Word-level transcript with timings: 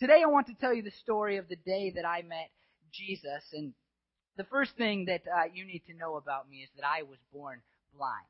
Today 0.00 0.20
I 0.22 0.28
want 0.28 0.46
to 0.46 0.54
tell 0.54 0.72
you 0.72 0.82
the 0.82 0.92
story 1.02 1.38
of 1.38 1.48
the 1.48 1.56
day 1.56 1.92
that 1.96 2.06
I 2.06 2.22
met 2.22 2.50
Jesus. 2.92 3.42
And 3.52 3.72
the 4.36 4.44
first 4.44 4.76
thing 4.76 5.06
that 5.06 5.22
uh, 5.26 5.46
you 5.52 5.64
need 5.64 5.82
to 5.88 5.94
know 5.94 6.14
about 6.14 6.48
me 6.48 6.58
is 6.58 6.68
that 6.76 6.86
I 6.86 7.02
was 7.02 7.18
born 7.32 7.60
blind. 7.96 8.26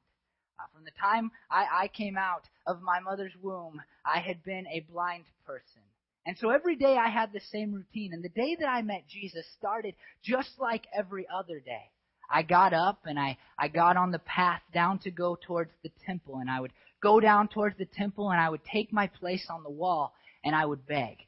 Uh, 0.59 0.63
from 0.73 0.87
the 0.87 0.93
time 0.99 1.31
I, 1.51 1.83
I 1.83 1.89
came 1.89 2.17
out 2.17 2.45
of 2.67 2.81
my 2.81 3.01
mother's 3.01 3.35
womb, 3.43 3.83
I 4.03 4.21
had 4.21 4.43
been 4.45 4.67
a 4.69 4.87
blind 4.91 5.25
person. 5.45 5.83
And 6.25 6.39
so 6.39 6.49
every 6.49 6.75
day 6.75 6.97
I 6.97 7.11
had 7.11 7.35
the 7.35 7.41
same 7.53 7.75
routine. 7.75 8.15
And 8.15 8.25
the 8.25 8.31
day 8.31 8.57
that 8.59 8.67
I 8.67 8.81
met 8.81 9.05
Jesus 9.07 9.45
started 9.59 9.95
just 10.25 10.53
like 10.59 10.87
every 10.97 11.27
other 11.29 11.61
day. 11.61 11.91
I 12.31 12.45
got 12.45 12.73
up 12.73 13.01
and 13.05 13.19
I, 13.19 13.37
I 13.59 13.69
got 13.69 13.99
on 13.99 14.11
the 14.11 14.21
path 14.21 14.63
down 14.73 15.01
to 15.01 15.11
go 15.11 15.37
towards 15.47 15.73
the 15.83 15.91
temple. 16.07 16.39
And 16.39 16.51
I 16.51 16.61
would 16.61 16.73
go 17.03 17.21
down 17.21 17.49
towards 17.49 17.77
the 17.77 17.85
temple 17.85 18.31
and 18.31 18.41
I 18.41 18.49
would 18.49 18.65
take 18.65 18.91
my 18.91 19.07
place 19.07 19.49
on 19.51 19.65
the 19.65 19.71
wall 19.71 20.15
and 20.43 20.57
I 20.57 20.65
would 20.65 20.87
beg. 20.87 21.28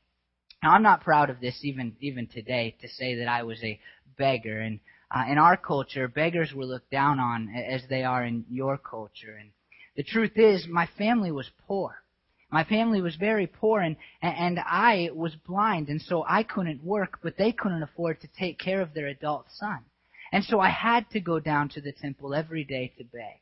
Now, 0.63 0.73
I'm 0.73 0.83
not 0.83 1.03
proud 1.03 1.31
of 1.31 1.41
this 1.41 1.59
even 1.63 1.97
even 2.01 2.27
today 2.27 2.77
to 2.81 2.89
say 2.89 3.17
that 3.17 3.29
I 3.29 3.43
was 3.45 3.63
a 3.63 3.81
beggar. 4.19 4.61
And 4.61 4.81
uh, 5.11 5.25
in 5.29 5.39
our 5.39 5.57
culture, 5.57 6.07
beggars 6.07 6.53
were 6.53 6.67
looked 6.67 6.91
down 6.91 7.19
on 7.19 7.49
as 7.49 7.83
they 7.89 8.05
are 8.05 8.25
in 8.25 8.45
your 8.51 8.77
culture. 8.77 9.37
And 9.41 9.51
the 9.97 10.03
truth 10.03 10.37
is, 10.37 10.67
my 10.69 10.87
family 10.99 11.33
was 11.33 11.51
poor. 11.67 12.03
My 12.53 12.65
family 12.65 13.01
was 13.01 13.15
very 13.15 13.47
poor, 13.47 13.81
and 13.81 13.97
and 14.23 14.59
I 14.59 15.11
was 15.15 15.35
blind, 15.37 15.89
and 15.89 16.03
so 16.03 16.25
I 16.29 16.43
couldn't 16.43 16.83
work, 16.83 17.21
but 17.23 17.37
they 17.37 17.53
couldn't 17.53 17.85
afford 17.85 18.21
to 18.21 18.29
take 18.39 18.59
care 18.59 18.81
of 18.81 18.93
their 18.93 19.07
adult 19.07 19.47
son. 19.51 19.85
And 20.33 20.45
so 20.45 20.61
I 20.61 20.71
had 20.71 21.09
to 21.11 21.21
go 21.21 21.41
down 21.41 21.69
to 21.71 21.81
the 21.81 21.93
temple 21.93 22.35
every 22.35 22.65
day 22.65 22.93
to 22.99 23.05
beg. 23.05 23.41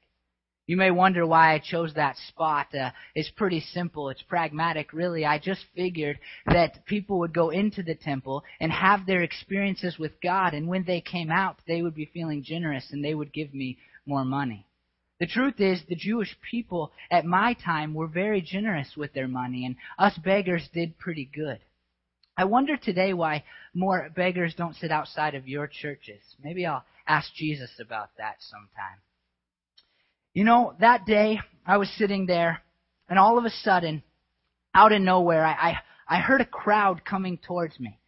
You 0.68 0.77
may 0.77 0.90
wonder 0.90 1.27
why 1.27 1.54
I 1.54 1.60
chose 1.60 1.95
that 1.95 2.18
spot. 2.28 2.74
Uh, 2.74 2.90
it's 3.14 3.30
pretty 3.30 3.60
simple. 3.60 4.10
It's 4.10 4.20
pragmatic, 4.20 4.92
really. 4.92 5.24
I 5.24 5.38
just 5.38 5.64
figured 5.74 6.18
that 6.44 6.84
people 6.84 7.20
would 7.20 7.32
go 7.32 7.48
into 7.48 7.82
the 7.82 7.94
temple 7.94 8.44
and 8.60 8.70
have 8.70 9.06
their 9.06 9.22
experiences 9.22 9.98
with 9.98 10.20
God, 10.22 10.52
and 10.52 10.68
when 10.68 10.84
they 10.84 11.00
came 11.00 11.30
out, 11.30 11.56
they 11.66 11.80
would 11.80 11.94
be 11.94 12.05
feeling 12.12 12.42
generous 12.42 12.92
and 12.92 13.02
they 13.02 13.14
would 13.14 13.33
give 13.33 13.55
me 13.55 13.78
more 14.05 14.27
money. 14.27 14.66
The 15.20 15.27
truth 15.27 15.58
is, 15.58 15.83
the 15.88 15.97
Jewish 15.97 16.36
people 16.50 16.92
at 17.10 17.25
my 17.25 17.55
time 17.55 17.94
were 17.94 18.06
very 18.06 18.42
generous 18.42 18.92
with 18.94 19.14
their 19.14 19.27
money, 19.27 19.64
and 19.64 19.75
us 19.98 20.19
beggars 20.19 20.69
did 20.75 20.98
pretty 20.98 21.30
good. 21.34 21.60
I 22.36 22.44
wonder 22.44 22.77
today 22.77 23.14
why 23.14 23.44
more 23.72 24.10
beggars 24.14 24.55
don't 24.55 24.77
sit 24.77 24.92
outside 24.92 25.34
of 25.34 25.48
your 25.48 25.66
churches. 25.66 26.20
Maybe 26.44 26.66
I'll 26.66 26.84
ask 27.06 27.32
Jesus 27.32 27.70
about 27.80 28.10
that 28.19 28.36
sometime. 28.41 29.00
You 30.39 30.44
know, 30.44 30.77
that 30.78 31.05
day 31.05 31.41
I 31.67 31.78
was 31.78 31.91
sitting 31.98 32.27
there, 32.27 32.62
and 33.08 33.19
all 33.19 33.39
of 33.39 33.44
a 33.44 33.50
sudden, 33.50 34.05
out 34.72 34.92
of 34.92 35.03
nowhere, 35.03 35.44
I, 35.44 35.50
I, 35.50 36.17
I 36.17 36.20
heard 36.20 36.41
a 36.41 36.44
crowd 36.44 37.05
coming 37.05 37.39
towards 37.39 37.81
me. 37.81 37.98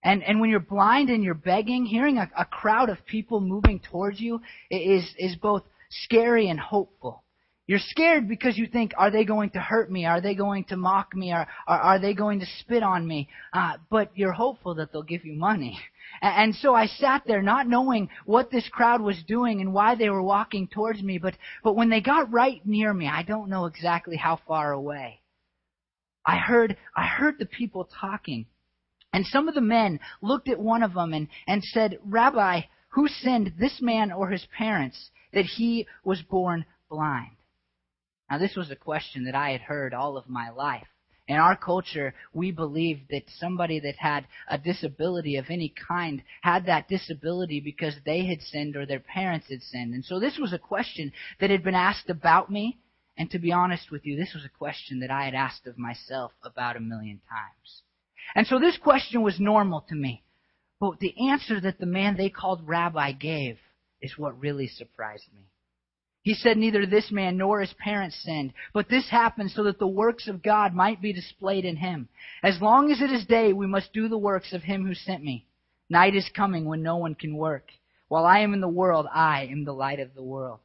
And, 0.00 0.22
and 0.22 0.40
when 0.40 0.50
you're 0.50 0.60
blind 0.60 1.10
and 1.10 1.24
you're 1.24 1.34
begging, 1.34 1.84
hearing 1.84 2.18
a, 2.18 2.30
a 2.38 2.44
crowd 2.44 2.90
of 2.90 3.04
people 3.06 3.40
moving 3.40 3.80
towards 3.80 4.20
you 4.20 4.40
is, 4.70 5.04
is 5.18 5.34
both 5.34 5.64
scary 5.90 6.48
and 6.48 6.60
hopeful. 6.60 7.23
You're 7.66 7.78
scared 7.78 8.28
because 8.28 8.58
you 8.58 8.66
think, 8.66 8.92
are 8.98 9.10
they 9.10 9.24
going 9.24 9.50
to 9.50 9.58
hurt 9.58 9.90
me? 9.90 10.04
Are 10.04 10.20
they 10.20 10.34
going 10.34 10.64
to 10.64 10.76
mock 10.76 11.14
me? 11.14 11.32
Are, 11.32 11.48
are, 11.66 11.80
are 11.80 11.98
they 11.98 12.12
going 12.12 12.40
to 12.40 12.46
spit 12.60 12.82
on 12.82 13.06
me? 13.06 13.28
Uh, 13.54 13.78
but 13.90 14.10
you're 14.14 14.32
hopeful 14.32 14.74
that 14.74 14.92
they'll 14.92 15.02
give 15.02 15.24
you 15.24 15.32
money. 15.32 15.78
And 16.20 16.54
so 16.54 16.74
I 16.74 16.86
sat 16.86 17.22
there 17.26 17.40
not 17.40 17.66
knowing 17.66 18.10
what 18.26 18.50
this 18.50 18.68
crowd 18.68 19.00
was 19.00 19.16
doing 19.26 19.62
and 19.62 19.72
why 19.72 19.94
they 19.94 20.10
were 20.10 20.22
walking 20.22 20.68
towards 20.68 21.02
me, 21.02 21.16
but, 21.16 21.34
but 21.62 21.74
when 21.74 21.88
they 21.88 22.02
got 22.02 22.30
right 22.30 22.60
near 22.66 22.92
me, 22.92 23.08
I 23.08 23.22
don't 23.22 23.48
know 23.48 23.64
exactly 23.64 24.16
how 24.16 24.38
far 24.46 24.72
away. 24.72 25.22
I 26.26 26.36
heard, 26.36 26.76
I 26.94 27.06
heard 27.06 27.38
the 27.38 27.46
people 27.46 27.88
talking. 27.98 28.44
And 29.14 29.24
some 29.26 29.48
of 29.48 29.54
the 29.54 29.60
men 29.62 30.00
looked 30.20 30.48
at 30.48 30.60
one 30.60 30.82
of 30.82 30.92
them 30.92 31.14
and, 31.14 31.28
and 31.46 31.64
said, 31.64 31.98
Rabbi, 32.04 32.62
who 32.90 33.08
sinned, 33.08 33.54
this 33.58 33.80
man 33.80 34.12
or 34.12 34.28
his 34.28 34.46
parents, 34.56 35.10
that 35.32 35.46
he 35.46 35.86
was 36.04 36.20
born 36.22 36.66
blind? 36.90 37.30
Now 38.34 38.38
this 38.38 38.56
was 38.56 38.72
a 38.72 38.86
question 38.90 39.26
that 39.26 39.36
I 39.36 39.50
had 39.50 39.60
heard 39.60 39.94
all 39.94 40.16
of 40.16 40.28
my 40.28 40.50
life. 40.50 40.88
In 41.28 41.36
our 41.36 41.54
culture, 41.56 42.16
we 42.32 42.50
believed 42.50 43.02
that 43.10 43.30
somebody 43.38 43.78
that 43.78 43.94
had 43.94 44.26
a 44.48 44.58
disability 44.58 45.36
of 45.36 45.50
any 45.50 45.68
kind 45.68 46.20
had 46.42 46.66
that 46.66 46.88
disability 46.88 47.60
because 47.60 47.94
they 48.04 48.26
had 48.26 48.42
sinned 48.42 48.74
or 48.74 48.86
their 48.86 48.98
parents 48.98 49.46
had 49.50 49.62
sinned. 49.62 49.94
And 49.94 50.04
so 50.04 50.18
this 50.18 50.36
was 50.36 50.52
a 50.52 50.58
question 50.58 51.12
that 51.38 51.50
had 51.50 51.62
been 51.62 51.76
asked 51.76 52.10
about 52.10 52.50
me. 52.50 52.80
And 53.16 53.30
to 53.30 53.38
be 53.38 53.52
honest 53.52 53.92
with 53.92 54.04
you, 54.04 54.16
this 54.16 54.34
was 54.34 54.44
a 54.44 54.58
question 54.58 54.98
that 54.98 55.12
I 55.12 55.26
had 55.26 55.34
asked 55.34 55.68
of 55.68 55.78
myself 55.78 56.32
about 56.42 56.76
a 56.76 56.80
million 56.80 57.20
times. 57.30 57.82
And 58.34 58.48
so 58.48 58.58
this 58.58 58.78
question 58.78 59.22
was 59.22 59.38
normal 59.38 59.82
to 59.82 59.94
me. 59.94 60.24
But 60.80 60.98
the 60.98 61.14
answer 61.30 61.60
that 61.60 61.78
the 61.78 61.86
man 61.86 62.16
they 62.16 62.30
called 62.30 62.66
rabbi 62.66 63.12
gave 63.12 63.60
is 64.02 64.18
what 64.18 64.40
really 64.40 64.66
surprised 64.66 65.32
me. 65.32 65.42
He 66.24 66.32
said, 66.32 66.56
Neither 66.56 66.86
this 66.86 67.12
man 67.12 67.36
nor 67.36 67.60
his 67.60 67.74
parents 67.74 68.16
sinned, 68.24 68.54
but 68.72 68.88
this 68.88 69.10
happened 69.10 69.50
so 69.50 69.64
that 69.64 69.78
the 69.78 69.86
works 69.86 70.26
of 70.26 70.42
God 70.42 70.72
might 70.72 71.02
be 71.02 71.12
displayed 71.12 71.66
in 71.66 71.76
him. 71.76 72.08
As 72.42 72.62
long 72.62 72.90
as 72.90 73.02
it 73.02 73.10
is 73.10 73.26
day, 73.26 73.52
we 73.52 73.66
must 73.66 73.92
do 73.92 74.08
the 74.08 74.16
works 74.16 74.54
of 74.54 74.62
him 74.62 74.86
who 74.86 74.94
sent 74.94 75.22
me. 75.22 75.46
Night 75.90 76.14
is 76.14 76.26
coming 76.34 76.64
when 76.64 76.82
no 76.82 76.96
one 76.96 77.14
can 77.14 77.36
work. 77.36 77.68
While 78.08 78.24
I 78.24 78.38
am 78.38 78.54
in 78.54 78.62
the 78.62 78.68
world, 78.68 79.06
I 79.12 79.44
am 79.44 79.64
the 79.64 79.74
light 79.74 80.00
of 80.00 80.14
the 80.14 80.22
world. 80.22 80.60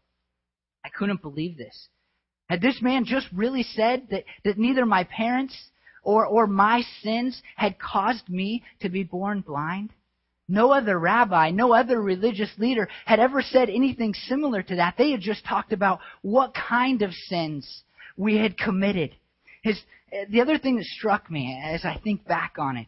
I 0.86 0.88
couldn't 0.88 1.22
believe 1.22 1.58
this. 1.58 1.90
Had 2.48 2.62
this 2.62 2.82
man 2.82 3.04
just 3.04 3.28
really 3.34 3.64
said 3.64 4.08
that, 4.12 4.24
that 4.46 4.58
neither 4.58 4.86
my 4.86 5.04
parents 5.04 5.72
or, 6.04 6.26
or 6.26 6.48
my 6.48 6.84
sins 7.04 7.44
had 7.58 7.78
caused 7.78 8.30
me 8.30 8.64
to 8.80 8.88
be 8.88 9.04
born 9.04 9.42
blind? 9.42 9.90
No 10.52 10.72
other 10.72 10.98
rabbi, 10.98 11.52
no 11.52 11.74
other 11.74 12.02
religious 12.02 12.50
leader 12.58 12.90
had 13.06 13.20
ever 13.20 13.44
said 13.44 13.70
anything 13.70 14.16
similar 14.16 14.64
to 14.64 14.78
that. 14.78 14.96
They 14.98 15.12
had 15.12 15.22
just 15.22 15.46
talked 15.46 15.72
about 15.72 16.00
what 16.24 16.56
kind 16.56 17.04
of 17.04 17.14
sins 17.14 17.84
we 18.18 18.38
had 18.38 18.58
committed. 18.58 19.16
His, 19.62 19.80
the 20.30 20.42
other 20.42 20.58
thing 20.58 20.78
that 20.78 20.86
struck 20.86 21.30
me 21.30 21.62
as 21.64 21.86
I 21.86 22.00
think 22.04 22.26
back 22.26 22.56
on 22.58 22.78
it 22.78 22.88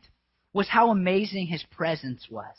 was 0.53 0.67
how 0.69 0.89
amazing 0.89 1.47
his 1.47 1.63
presence 1.69 2.27
was. 2.31 2.55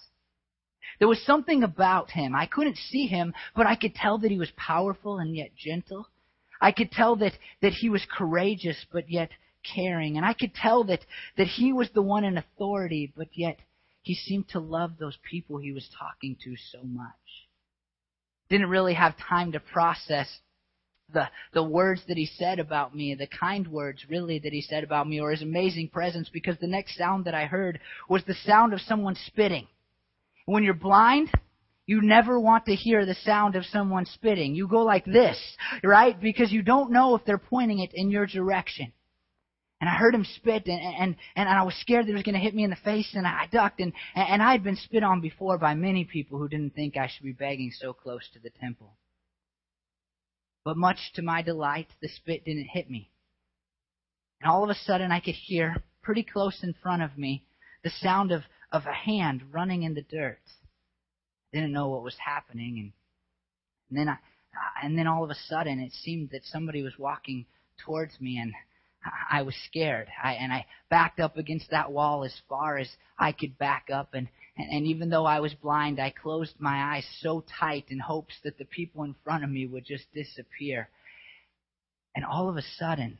There 1.00 1.08
was 1.08 1.24
something 1.26 1.64
about 1.64 2.12
him. 2.12 2.36
I 2.36 2.46
couldn't 2.46 2.76
see 2.76 3.06
him, 3.06 3.34
but 3.56 3.66
I 3.66 3.74
could 3.74 3.96
tell 3.96 4.18
that 4.18 4.30
he 4.30 4.38
was 4.38 4.52
powerful 4.56 5.18
and 5.18 5.34
yet 5.34 5.50
gentle. 5.56 6.06
I 6.60 6.70
could 6.70 6.92
tell 6.92 7.16
that, 7.16 7.32
that 7.60 7.72
he 7.72 7.88
was 7.88 8.06
courageous 8.16 8.86
but 8.92 9.10
yet 9.10 9.30
caring. 9.64 10.16
And 10.16 10.24
I 10.24 10.32
could 10.32 10.54
tell 10.54 10.84
that, 10.84 11.04
that 11.36 11.48
he 11.48 11.72
was 11.72 11.90
the 11.90 12.02
one 12.02 12.22
in 12.22 12.38
authority 12.38 13.12
but 13.16 13.28
yet 13.32 13.58
he 14.02 14.14
seemed 14.14 14.48
to 14.50 14.60
love 14.60 14.98
those 14.98 15.16
people 15.28 15.58
he 15.58 15.72
was 15.72 15.88
talking 15.98 16.36
to 16.44 16.54
so 16.72 16.82
much. 16.84 17.06
Didn't 18.50 18.68
really 18.68 18.94
have 18.94 19.14
time 19.16 19.52
to 19.52 19.60
process 19.60 20.28
the, 21.12 21.28
the 21.52 21.62
words 21.62 22.02
that 22.08 22.16
he 22.16 22.26
said 22.26 22.58
about 22.58 22.94
me, 22.94 23.14
the 23.14 23.26
kind 23.26 23.66
words 23.68 24.04
really 24.08 24.38
that 24.40 24.52
he 24.52 24.60
said 24.62 24.82
about 24.82 25.08
me, 25.08 25.20
or 25.20 25.30
his 25.30 25.42
amazing 25.42 25.88
presence, 25.88 26.28
because 26.32 26.56
the 26.58 26.66
next 26.66 26.96
sound 26.96 27.26
that 27.26 27.34
I 27.34 27.44
heard 27.44 27.80
was 28.08 28.24
the 28.24 28.34
sound 28.46 28.72
of 28.72 28.80
someone 28.80 29.16
spitting. 29.26 29.66
When 30.46 30.64
you're 30.64 30.74
blind, 30.74 31.30
you 31.86 32.00
never 32.00 32.38
want 32.40 32.66
to 32.66 32.74
hear 32.74 33.04
the 33.04 33.14
sound 33.14 33.56
of 33.56 33.64
someone 33.66 34.06
spitting. 34.06 34.54
You 34.54 34.66
go 34.68 34.82
like 34.82 35.04
this, 35.04 35.38
right? 35.82 36.18
Because 36.20 36.50
you 36.50 36.62
don't 36.62 36.92
know 36.92 37.14
if 37.14 37.24
they're 37.24 37.38
pointing 37.38 37.80
it 37.80 37.90
in 37.94 38.10
your 38.10 38.26
direction. 38.26 38.92
And 39.82 39.88
I 39.88 39.94
heard 39.94 40.14
him 40.14 40.24
spit, 40.24 40.68
and, 40.68 40.80
and, 40.80 41.16
and 41.34 41.48
I 41.48 41.64
was 41.64 41.74
scared 41.74 42.06
that 42.06 42.10
he 42.10 42.14
was 42.14 42.22
going 42.22 42.36
to 42.36 42.40
hit 42.40 42.54
me 42.54 42.62
in 42.62 42.70
the 42.70 42.76
face, 42.76 43.14
and 43.14 43.26
I 43.26 43.48
ducked. 43.50 43.80
And, 43.80 43.92
and 44.14 44.40
I 44.40 44.52
had 44.52 44.62
been 44.62 44.76
spit 44.76 45.02
on 45.02 45.20
before 45.20 45.58
by 45.58 45.74
many 45.74 46.04
people 46.04 46.38
who 46.38 46.48
didn't 46.48 46.76
think 46.76 46.96
I 46.96 47.08
should 47.08 47.24
be 47.24 47.32
begging 47.32 47.72
so 47.72 47.92
close 47.92 48.22
to 48.32 48.38
the 48.38 48.50
temple. 48.60 48.92
But 50.64 50.76
much 50.76 50.98
to 51.14 51.22
my 51.22 51.42
delight, 51.42 51.88
the 52.00 52.08
spit 52.08 52.44
didn't 52.44 52.68
hit 52.68 52.88
me. 52.88 53.10
And 54.40 54.48
all 54.48 54.62
of 54.62 54.70
a 54.70 54.76
sudden, 54.76 55.10
I 55.10 55.18
could 55.18 55.34
hear, 55.34 55.82
pretty 56.00 56.22
close 56.22 56.62
in 56.62 56.76
front 56.80 57.02
of 57.02 57.18
me, 57.18 57.44
the 57.82 57.90
sound 57.90 58.30
of, 58.30 58.42
of 58.70 58.86
a 58.86 58.92
hand 58.92 59.42
running 59.50 59.82
in 59.82 59.94
the 59.94 60.02
dirt. 60.02 60.38
Didn't 61.52 61.72
know 61.72 61.88
what 61.88 62.04
was 62.04 62.16
happening, 62.24 62.78
and, 62.78 62.92
and 63.90 63.98
then 63.98 64.08
I, 64.08 64.86
and 64.86 64.96
then 64.96 65.08
all 65.08 65.24
of 65.24 65.30
a 65.30 65.34
sudden, 65.48 65.80
it 65.80 65.92
seemed 65.92 66.30
that 66.30 66.44
somebody 66.44 66.84
was 66.84 67.00
walking 67.00 67.46
towards 67.84 68.20
me, 68.20 68.38
and 68.38 68.52
I 69.30 69.42
was 69.42 69.54
scared. 69.66 70.08
I, 70.22 70.34
and 70.34 70.52
I 70.52 70.66
backed 70.90 71.20
up 71.20 71.36
against 71.36 71.70
that 71.70 71.90
wall 71.90 72.24
as 72.24 72.34
far 72.48 72.78
as 72.78 72.88
I 73.18 73.32
could 73.32 73.58
back 73.58 73.88
up. 73.92 74.14
And, 74.14 74.28
and, 74.56 74.70
and 74.70 74.86
even 74.86 75.10
though 75.10 75.26
I 75.26 75.40
was 75.40 75.54
blind, 75.54 76.00
I 76.00 76.10
closed 76.10 76.54
my 76.58 76.94
eyes 76.94 77.06
so 77.20 77.44
tight 77.58 77.86
in 77.88 77.98
hopes 77.98 78.34
that 78.44 78.58
the 78.58 78.64
people 78.64 79.04
in 79.04 79.14
front 79.24 79.44
of 79.44 79.50
me 79.50 79.66
would 79.66 79.84
just 79.84 80.12
disappear. 80.12 80.88
And 82.14 82.24
all 82.24 82.48
of 82.48 82.56
a 82.56 82.62
sudden, 82.62 83.18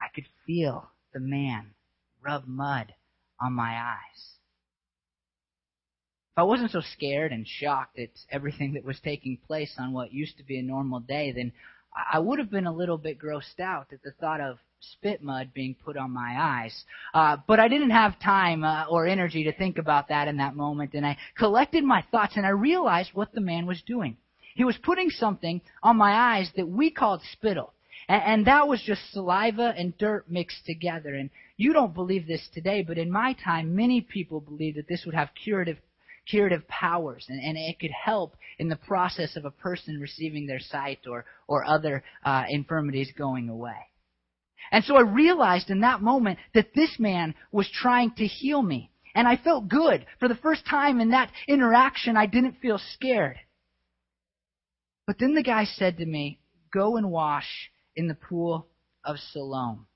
I 0.00 0.06
could 0.14 0.26
feel 0.46 0.90
the 1.12 1.20
man 1.20 1.74
rub 2.22 2.46
mud 2.46 2.94
on 3.40 3.52
my 3.52 3.76
eyes. 3.76 4.32
If 6.32 6.38
I 6.38 6.44
wasn't 6.44 6.70
so 6.70 6.80
scared 6.80 7.30
and 7.30 7.46
shocked 7.46 7.98
at 7.98 8.08
everything 8.30 8.72
that 8.72 8.84
was 8.84 8.98
taking 9.00 9.36
place 9.36 9.74
on 9.78 9.92
what 9.92 10.14
used 10.14 10.38
to 10.38 10.44
be 10.44 10.58
a 10.58 10.62
normal 10.62 11.00
day, 11.00 11.30
then 11.30 11.52
I 12.10 12.18
would 12.20 12.38
have 12.38 12.50
been 12.50 12.66
a 12.66 12.72
little 12.72 12.96
bit 12.96 13.18
grossed 13.18 13.60
out 13.60 13.92
at 13.92 14.02
the 14.02 14.12
thought 14.12 14.40
of 14.40 14.58
spit 14.82 15.22
mud 15.22 15.52
being 15.54 15.76
put 15.84 15.96
on 15.96 16.10
my 16.10 16.34
eyes. 16.38 16.84
Uh, 17.14 17.36
but 17.46 17.60
I 17.60 17.68
didn't 17.68 17.90
have 17.90 18.18
time 18.18 18.64
uh, 18.64 18.86
or 18.90 19.06
energy 19.06 19.44
to 19.44 19.52
think 19.52 19.78
about 19.78 20.08
that 20.08 20.28
in 20.28 20.38
that 20.38 20.56
moment, 20.56 20.94
and 20.94 21.06
I 21.06 21.16
collected 21.36 21.84
my 21.84 22.04
thoughts 22.10 22.36
and 22.36 22.44
I 22.44 22.50
realized 22.50 23.10
what 23.14 23.32
the 23.32 23.40
man 23.40 23.66
was 23.66 23.82
doing. 23.82 24.16
He 24.54 24.64
was 24.64 24.76
putting 24.82 25.10
something 25.10 25.60
on 25.82 25.96
my 25.96 26.12
eyes 26.12 26.50
that 26.56 26.68
we 26.68 26.90
called 26.90 27.22
spittle. 27.32 27.72
And, 28.08 28.46
that 28.46 28.68
was 28.68 28.82
just 28.82 29.12
saliva 29.12 29.72
and 29.76 29.96
dirt 29.96 30.28
mixed 30.28 30.66
together. 30.66 31.14
And 31.14 31.30
you 31.56 31.72
don't 31.72 31.94
believe 31.94 32.26
this 32.26 32.46
today, 32.52 32.82
but 32.82 32.98
in 32.98 33.10
my 33.10 33.34
time, 33.44 33.76
many 33.76 34.00
people 34.00 34.40
believed 34.40 34.76
that 34.76 34.88
this 34.88 35.04
would 35.06 35.14
have 35.14 35.30
curative 35.44 35.78
curative 36.28 36.66
powers, 36.68 37.26
and, 37.28 37.40
and 37.42 37.56
it 37.56 37.80
could 37.80 37.90
help 37.90 38.36
in 38.58 38.68
the 38.68 38.76
process 38.76 39.34
of 39.36 39.44
a 39.44 39.50
person 39.50 40.00
receiving 40.00 40.46
their 40.46 40.60
sight 40.60 41.00
or, 41.08 41.24
or 41.48 41.64
other 41.64 42.04
uh, 42.24 42.44
infirmities 42.48 43.10
going 43.16 43.48
away. 43.48 43.88
And 44.70 44.84
so 44.84 44.96
I 44.96 45.02
realized 45.02 45.70
in 45.70 45.80
that 45.80 46.00
moment 46.00 46.38
that 46.54 46.74
this 46.74 46.98
man 46.98 47.34
was 47.50 47.68
trying 47.70 48.12
to 48.12 48.26
heal 48.26 48.62
me. 48.62 48.90
And 49.14 49.28
I 49.28 49.36
felt 49.36 49.68
good. 49.68 50.06
For 50.18 50.28
the 50.28 50.34
first 50.36 50.64
time 50.66 51.00
in 51.00 51.10
that 51.10 51.30
interaction, 51.46 52.16
I 52.16 52.26
didn't 52.26 52.60
feel 52.62 52.78
scared. 52.94 53.38
But 55.06 55.18
then 55.18 55.34
the 55.34 55.42
guy 55.42 55.64
said 55.64 55.98
to 55.98 56.06
me, 56.06 56.38
Go 56.72 56.96
and 56.96 57.10
wash 57.10 57.70
in 57.94 58.08
the 58.08 58.14
pool 58.14 58.66
of 59.04 59.18
Siloam. 59.18 59.86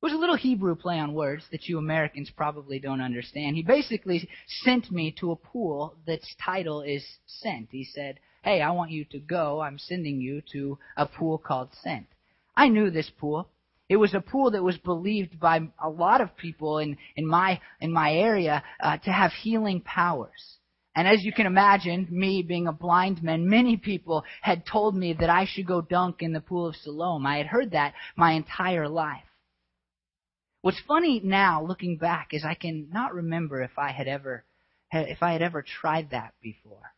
It 0.00 0.06
was 0.06 0.12
a 0.12 0.18
little 0.18 0.36
Hebrew 0.36 0.76
play 0.76 1.00
on 1.00 1.12
words 1.12 1.44
that 1.50 1.66
you 1.66 1.78
Americans 1.78 2.30
probably 2.30 2.78
don't 2.78 3.00
understand. 3.00 3.56
He 3.56 3.64
basically 3.64 4.28
sent 4.46 4.92
me 4.92 5.10
to 5.18 5.32
a 5.32 5.36
pool 5.36 5.96
that's 6.06 6.36
title 6.44 6.82
is 6.82 7.04
Sent. 7.26 7.70
He 7.72 7.82
said, 7.82 8.20
Hey, 8.44 8.62
I 8.62 8.70
want 8.70 8.92
you 8.92 9.04
to 9.06 9.18
go. 9.18 9.60
I'm 9.60 9.80
sending 9.80 10.20
you 10.20 10.40
to 10.52 10.78
a 10.96 11.06
pool 11.06 11.38
called 11.38 11.70
Sent. 11.82 12.06
I 12.58 12.68
knew 12.68 12.90
this 12.90 13.08
pool. 13.08 13.48
It 13.88 13.96
was 13.96 14.14
a 14.14 14.20
pool 14.20 14.50
that 14.50 14.64
was 14.64 14.76
believed 14.78 15.38
by 15.38 15.60
a 15.80 15.88
lot 15.88 16.20
of 16.20 16.36
people 16.36 16.78
in, 16.78 16.98
in 17.14 17.24
my 17.24 17.60
in 17.80 17.92
my 17.92 18.12
area 18.12 18.64
uh, 18.80 18.98
to 18.98 19.12
have 19.12 19.30
healing 19.32 19.80
powers. 19.80 20.58
And 20.96 21.06
as 21.06 21.22
you 21.22 21.32
can 21.32 21.46
imagine, 21.46 22.08
me 22.10 22.42
being 22.42 22.66
a 22.66 22.72
blind 22.72 23.22
man, 23.22 23.48
many 23.48 23.76
people 23.76 24.24
had 24.42 24.66
told 24.66 24.96
me 24.96 25.12
that 25.20 25.30
I 25.30 25.44
should 25.46 25.68
go 25.68 25.80
dunk 25.80 26.16
in 26.20 26.32
the 26.32 26.40
pool 26.40 26.66
of 26.66 26.74
Siloam. 26.74 27.24
I 27.24 27.36
had 27.36 27.46
heard 27.46 27.70
that 27.70 27.94
my 28.16 28.32
entire 28.32 28.88
life. 28.88 29.22
What's 30.60 30.80
funny 30.88 31.20
now, 31.22 31.62
looking 31.62 31.96
back, 31.96 32.30
is 32.32 32.44
I 32.44 32.54
can 32.54 32.88
not 32.92 33.14
remember 33.14 33.62
if 33.62 33.78
I 33.78 33.92
had 33.92 34.08
ever 34.08 34.44
if 34.90 35.22
I 35.22 35.30
had 35.32 35.42
ever 35.42 35.62
tried 35.62 36.10
that 36.10 36.34
before. 36.42 36.92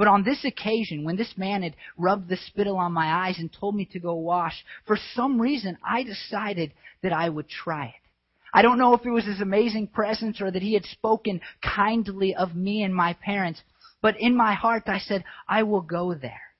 But 0.00 0.08
on 0.08 0.22
this 0.22 0.46
occasion, 0.46 1.04
when 1.04 1.16
this 1.16 1.36
man 1.36 1.62
had 1.62 1.76
rubbed 1.98 2.30
the 2.30 2.38
spittle 2.38 2.78
on 2.78 2.90
my 2.90 3.26
eyes 3.26 3.38
and 3.38 3.52
told 3.52 3.76
me 3.76 3.84
to 3.92 4.00
go 4.00 4.14
wash, 4.14 4.64
for 4.86 4.96
some 4.96 5.38
reason 5.38 5.76
I 5.84 6.04
decided 6.04 6.72
that 7.02 7.12
I 7.12 7.28
would 7.28 7.50
try 7.50 7.88
it. 7.88 8.08
I 8.54 8.62
don't 8.62 8.78
know 8.78 8.94
if 8.94 9.04
it 9.04 9.10
was 9.10 9.26
his 9.26 9.42
amazing 9.42 9.88
presence 9.88 10.40
or 10.40 10.50
that 10.50 10.62
he 10.62 10.72
had 10.72 10.86
spoken 10.86 11.42
kindly 11.60 12.34
of 12.34 12.56
me 12.56 12.82
and 12.82 12.94
my 12.96 13.12
parents, 13.12 13.60
but 14.00 14.18
in 14.18 14.34
my 14.34 14.54
heart 14.54 14.84
I 14.86 15.00
said, 15.00 15.22
I 15.46 15.64
will 15.64 15.82
go 15.82 16.14
there. 16.14 16.54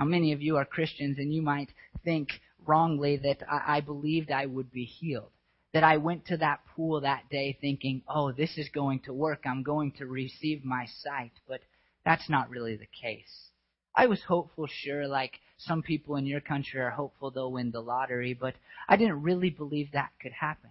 Now, 0.00 0.06
many 0.06 0.32
of 0.32 0.42
you 0.42 0.56
are 0.56 0.64
Christians 0.64 1.18
and 1.18 1.32
you 1.32 1.42
might 1.42 1.68
think, 2.02 2.30
wrongly 2.66 3.18
that 3.18 3.38
I, 3.48 3.76
I 3.76 3.80
believed 3.82 4.32
I 4.32 4.46
would 4.46 4.72
be 4.72 4.84
healed. 4.84 5.30
That 5.72 5.84
I 5.84 5.98
went 5.98 6.26
to 6.26 6.36
that 6.38 6.60
pool 6.74 7.00
that 7.00 7.28
day 7.30 7.56
thinking, 7.60 8.02
oh, 8.08 8.32
this 8.32 8.58
is 8.58 8.68
going 8.70 9.00
to 9.00 9.12
work. 9.12 9.42
I'm 9.44 9.62
going 9.62 9.92
to 9.92 10.06
receive 10.06 10.64
my 10.64 10.86
sight. 11.02 11.32
But 11.46 11.60
that's 12.04 12.28
not 12.28 12.50
really 12.50 12.76
the 12.76 12.86
case. 12.86 13.50
I 13.94 14.06
was 14.06 14.22
hopeful, 14.22 14.66
sure, 14.66 15.06
like 15.06 15.40
some 15.58 15.82
people 15.82 16.16
in 16.16 16.26
your 16.26 16.40
country 16.40 16.80
are 16.80 16.90
hopeful 16.90 17.30
they'll 17.30 17.52
win 17.52 17.70
the 17.70 17.80
lottery, 17.80 18.34
but 18.34 18.54
I 18.88 18.96
didn't 18.96 19.22
really 19.22 19.50
believe 19.50 19.92
that 19.92 20.10
could 20.20 20.32
happen. 20.32 20.70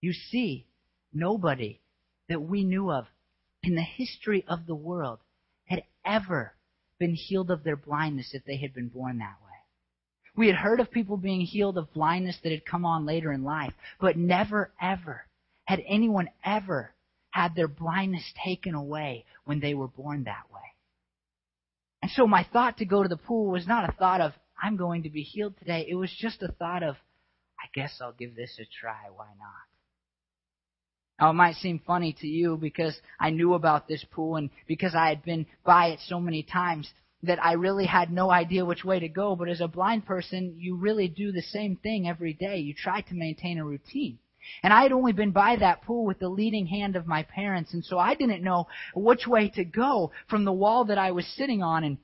You 0.00 0.12
see, 0.12 0.66
nobody 1.12 1.80
that 2.28 2.40
we 2.40 2.64
knew 2.64 2.90
of 2.90 3.06
in 3.62 3.74
the 3.74 3.82
history 3.82 4.44
of 4.48 4.66
the 4.66 4.74
world 4.74 5.18
had 5.64 5.82
ever 6.04 6.54
been 6.98 7.14
healed 7.14 7.50
of 7.50 7.64
their 7.64 7.76
blindness 7.76 8.32
if 8.32 8.44
they 8.44 8.56
had 8.56 8.72
been 8.72 8.88
born 8.88 9.18
that 9.18 9.36
way. 9.44 9.45
We 10.36 10.48
had 10.48 10.56
heard 10.56 10.80
of 10.80 10.90
people 10.90 11.16
being 11.16 11.40
healed 11.40 11.78
of 11.78 11.92
blindness 11.94 12.38
that 12.42 12.52
had 12.52 12.66
come 12.66 12.84
on 12.84 13.06
later 13.06 13.32
in 13.32 13.42
life, 13.42 13.72
but 14.00 14.16
never 14.16 14.70
ever 14.80 15.26
had 15.64 15.82
anyone 15.86 16.28
ever 16.44 16.92
had 17.30 17.54
their 17.54 17.68
blindness 17.68 18.24
taken 18.44 18.74
away 18.74 19.24
when 19.44 19.60
they 19.60 19.74
were 19.74 19.88
born 19.88 20.24
that 20.24 20.44
way. 20.52 20.60
And 22.02 22.10
so 22.10 22.26
my 22.26 22.46
thought 22.52 22.78
to 22.78 22.84
go 22.84 23.02
to 23.02 23.08
the 23.08 23.16
pool 23.16 23.50
was 23.50 23.66
not 23.66 23.88
a 23.88 23.92
thought 23.92 24.20
of, 24.20 24.32
I'm 24.62 24.76
going 24.76 25.02
to 25.02 25.10
be 25.10 25.22
healed 25.22 25.58
today. 25.58 25.86
It 25.88 25.96
was 25.96 26.14
just 26.18 26.42
a 26.42 26.52
thought 26.52 26.82
of, 26.82 26.96
I 27.58 27.66
guess 27.74 27.98
I'll 28.00 28.12
give 28.12 28.36
this 28.36 28.58
a 28.60 28.64
try. 28.80 29.10
Why 29.14 29.26
not? 29.38 29.66
Now, 31.18 31.30
it 31.30 31.34
might 31.34 31.56
seem 31.56 31.80
funny 31.86 32.14
to 32.20 32.26
you 32.26 32.58
because 32.58 32.98
I 33.18 33.30
knew 33.30 33.54
about 33.54 33.88
this 33.88 34.04
pool 34.10 34.36
and 34.36 34.50
because 34.66 34.94
I 34.94 35.08
had 35.08 35.24
been 35.24 35.46
by 35.64 35.88
it 35.88 36.00
so 36.06 36.20
many 36.20 36.42
times 36.42 36.90
that 37.26 37.44
I 37.44 37.52
really 37.52 37.86
had 37.86 38.10
no 38.10 38.30
idea 38.30 38.64
which 38.64 38.84
way 38.84 38.98
to 39.00 39.08
go. 39.08 39.36
But 39.36 39.48
as 39.48 39.60
a 39.60 39.68
blind 39.68 40.06
person, 40.06 40.56
you 40.58 40.76
really 40.76 41.08
do 41.08 41.32
the 41.32 41.42
same 41.42 41.76
thing 41.76 42.08
every 42.08 42.32
day. 42.32 42.58
You 42.58 42.74
try 42.74 43.00
to 43.02 43.14
maintain 43.14 43.58
a 43.58 43.64
routine. 43.64 44.18
And 44.62 44.72
I 44.72 44.82
had 44.82 44.92
only 44.92 45.12
been 45.12 45.32
by 45.32 45.56
that 45.56 45.82
pool 45.82 46.04
with 46.04 46.20
the 46.20 46.28
leading 46.28 46.66
hand 46.66 46.94
of 46.94 47.06
my 47.06 47.24
parents, 47.24 47.74
and 47.74 47.84
so 47.84 47.98
I 47.98 48.14
didn't 48.14 48.44
know 48.44 48.68
which 48.94 49.26
way 49.26 49.48
to 49.50 49.64
go 49.64 50.12
from 50.28 50.44
the 50.44 50.52
wall 50.52 50.84
that 50.84 50.98
I 50.98 51.10
was 51.10 51.26
sitting 51.26 51.62
on. 51.62 51.82
And 51.82 51.98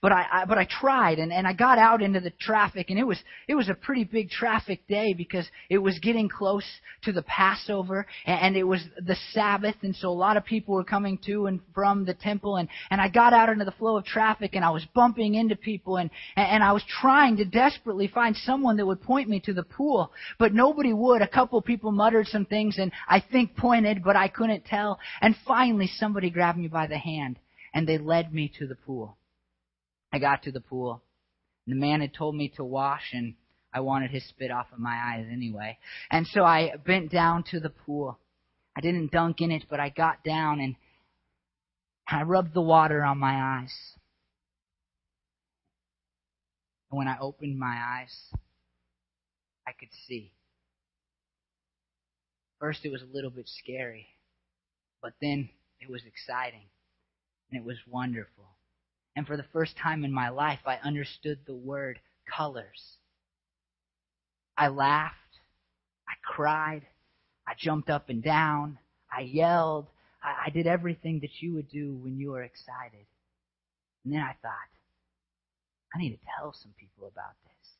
but 0.00 0.12
I, 0.12 0.26
I 0.30 0.44
but 0.44 0.58
I 0.58 0.64
tried 0.64 1.18
and, 1.18 1.32
and 1.32 1.46
I 1.46 1.52
got 1.52 1.78
out 1.78 2.02
into 2.02 2.20
the 2.20 2.30
traffic 2.30 2.90
and 2.90 2.98
it 2.98 3.04
was 3.04 3.18
it 3.48 3.54
was 3.54 3.68
a 3.68 3.74
pretty 3.74 4.04
big 4.04 4.30
traffic 4.30 4.86
day 4.86 5.12
because 5.12 5.46
it 5.68 5.78
was 5.78 5.98
getting 5.98 6.28
close 6.28 6.64
to 7.02 7.12
the 7.12 7.22
Passover 7.22 8.06
and, 8.24 8.40
and 8.40 8.56
it 8.56 8.62
was 8.62 8.82
the 9.04 9.16
Sabbath 9.32 9.74
and 9.82 9.94
so 9.96 10.08
a 10.08 10.10
lot 10.10 10.36
of 10.36 10.44
people 10.44 10.74
were 10.74 10.84
coming 10.84 11.18
to 11.26 11.46
and 11.46 11.60
from 11.74 12.04
the 12.04 12.14
temple 12.14 12.56
and, 12.56 12.68
and 12.90 13.00
I 13.00 13.08
got 13.08 13.32
out 13.32 13.48
into 13.48 13.64
the 13.64 13.72
flow 13.72 13.96
of 13.96 14.04
traffic 14.04 14.54
and 14.54 14.64
I 14.64 14.70
was 14.70 14.84
bumping 14.94 15.34
into 15.34 15.56
people 15.56 15.96
and, 15.96 16.10
and 16.36 16.62
I 16.62 16.72
was 16.72 16.84
trying 17.00 17.36
to 17.38 17.44
desperately 17.44 18.06
find 18.06 18.36
someone 18.36 18.76
that 18.76 18.86
would 18.86 19.02
point 19.02 19.28
me 19.28 19.40
to 19.40 19.52
the 19.52 19.64
pool, 19.64 20.12
but 20.38 20.54
nobody 20.54 20.92
would. 20.92 21.22
A 21.22 21.28
couple 21.28 21.60
people 21.60 21.90
muttered 21.90 22.28
some 22.28 22.46
things 22.46 22.78
and 22.78 22.92
I 23.08 23.20
think 23.20 23.56
pointed, 23.56 24.04
but 24.04 24.14
I 24.14 24.28
couldn't 24.28 24.64
tell. 24.64 25.00
And 25.20 25.34
finally 25.46 25.90
somebody 25.96 26.30
grabbed 26.30 26.58
me 26.58 26.68
by 26.68 26.86
the 26.86 26.98
hand 26.98 27.38
and 27.74 27.88
they 27.88 27.98
led 27.98 28.32
me 28.32 28.52
to 28.58 28.66
the 28.66 28.76
pool. 28.76 29.17
I 30.12 30.18
got 30.18 30.42
to 30.44 30.52
the 30.52 30.60
pool. 30.60 31.02
And 31.66 31.76
The 31.76 31.80
man 31.80 32.00
had 32.00 32.14
told 32.14 32.34
me 32.34 32.48
to 32.56 32.64
wash, 32.64 33.10
and 33.12 33.34
I 33.72 33.80
wanted 33.80 34.10
his 34.10 34.26
spit 34.28 34.50
off 34.50 34.66
of 34.72 34.78
my 34.78 34.96
eyes 34.96 35.26
anyway. 35.30 35.78
And 36.10 36.26
so 36.26 36.44
I 36.44 36.74
bent 36.76 37.10
down 37.10 37.44
to 37.50 37.60
the 37.60 37.70
pool. 37.70 38.18
I 38.76 38.80
didn't 38.80 39.12
dunk 39.12 39.40
in 39.40 39.50
it, 39.50 39.64
but 39.68 39.80
I 39.80 39.90
got 39.90 40.24
down 40.24 40.60
and 40.60 40.76
I 42.06 42.22
rubbed 42.22 42.54
the 42.54 42.62
water 42.62 43.04
on 43.04 43.18
my 43.18 43.60
eyes. 43.60 43.74
And 46.90 46.98
when 46.98 47.08
I 47.08 47.18
opened 47.20 47.58
my 47.58 47.76
eyes, 47.76 48.14
I 49.66 49.72
could 49.72 49.90
see. 50.06 50.32
First, 52.58 52.84
it 52.84 52.90
was 52.90 53.02
a 53.02 53.14
little 53.14 53.30
bit 53.30 53.48
scary, 53.48 54.06
but 55.02 55.12
then 55.20 55.50
it 55.80 55.90
was 55.90 56.02
exciting 56.06 56.64
and 57.50 57.60
it 57.60 57.66
was 57.66 57.76
wonderful. 57.86 58.46
And 59.18 59.26
for 59.26 59.36
the 59.36 59.46
first 59.52 59.76
time 59.76 60.04
in 60.04 60.12
my 60.12 60.28
life, 60.28 60.60
I 60.64 60.76
understood 60.76 61.40
the 61.44 61.52
word 61.52 61.98
colors. 62.36 62.98
I 64.56 64.68
laughed. 64.68 65.16
I 66.08 66.12
cried. 66.24 66.82
I 67.44 67.54
jumped 67.58 67.90
up 67.90 68.10
and 68.10 68.22
down. 68.22 68.78
I 69.10 69.22
yelled. 69.22 69.88
I, 70.22 70.44
I 70.46 70.50
did 70.50 70.68
everything 70.68 71.18
that 71.22 71.42
you 71.42 71.54
would 71.54 71.68
do 71.68 71.96
when 71.96 72.16
you 72.16 72.32
are 72.36 72.44
excited. 72.44 73.06
And 74.04 74.14
then 74.14 74.20
I 74.20 74.36
thought, 74.40 74.52
I 75.92 75.98
need 75.98 76.10
to 76.10 76.20
tell 76.38 76.52
some 76.52 76.72
people 76.78 77.08
about 77.08 77.34
this. 77.42 77.70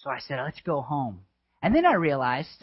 So 0.00 0.10
I 0.10 0.18
said, 0.18 0.38
let's 0.38 0.60
go 0.60 0.82
home. 0.82 1.20
And 1.62 1.74
then 1.74 1.86
I 1.86 1.94
realized 1.94 2.62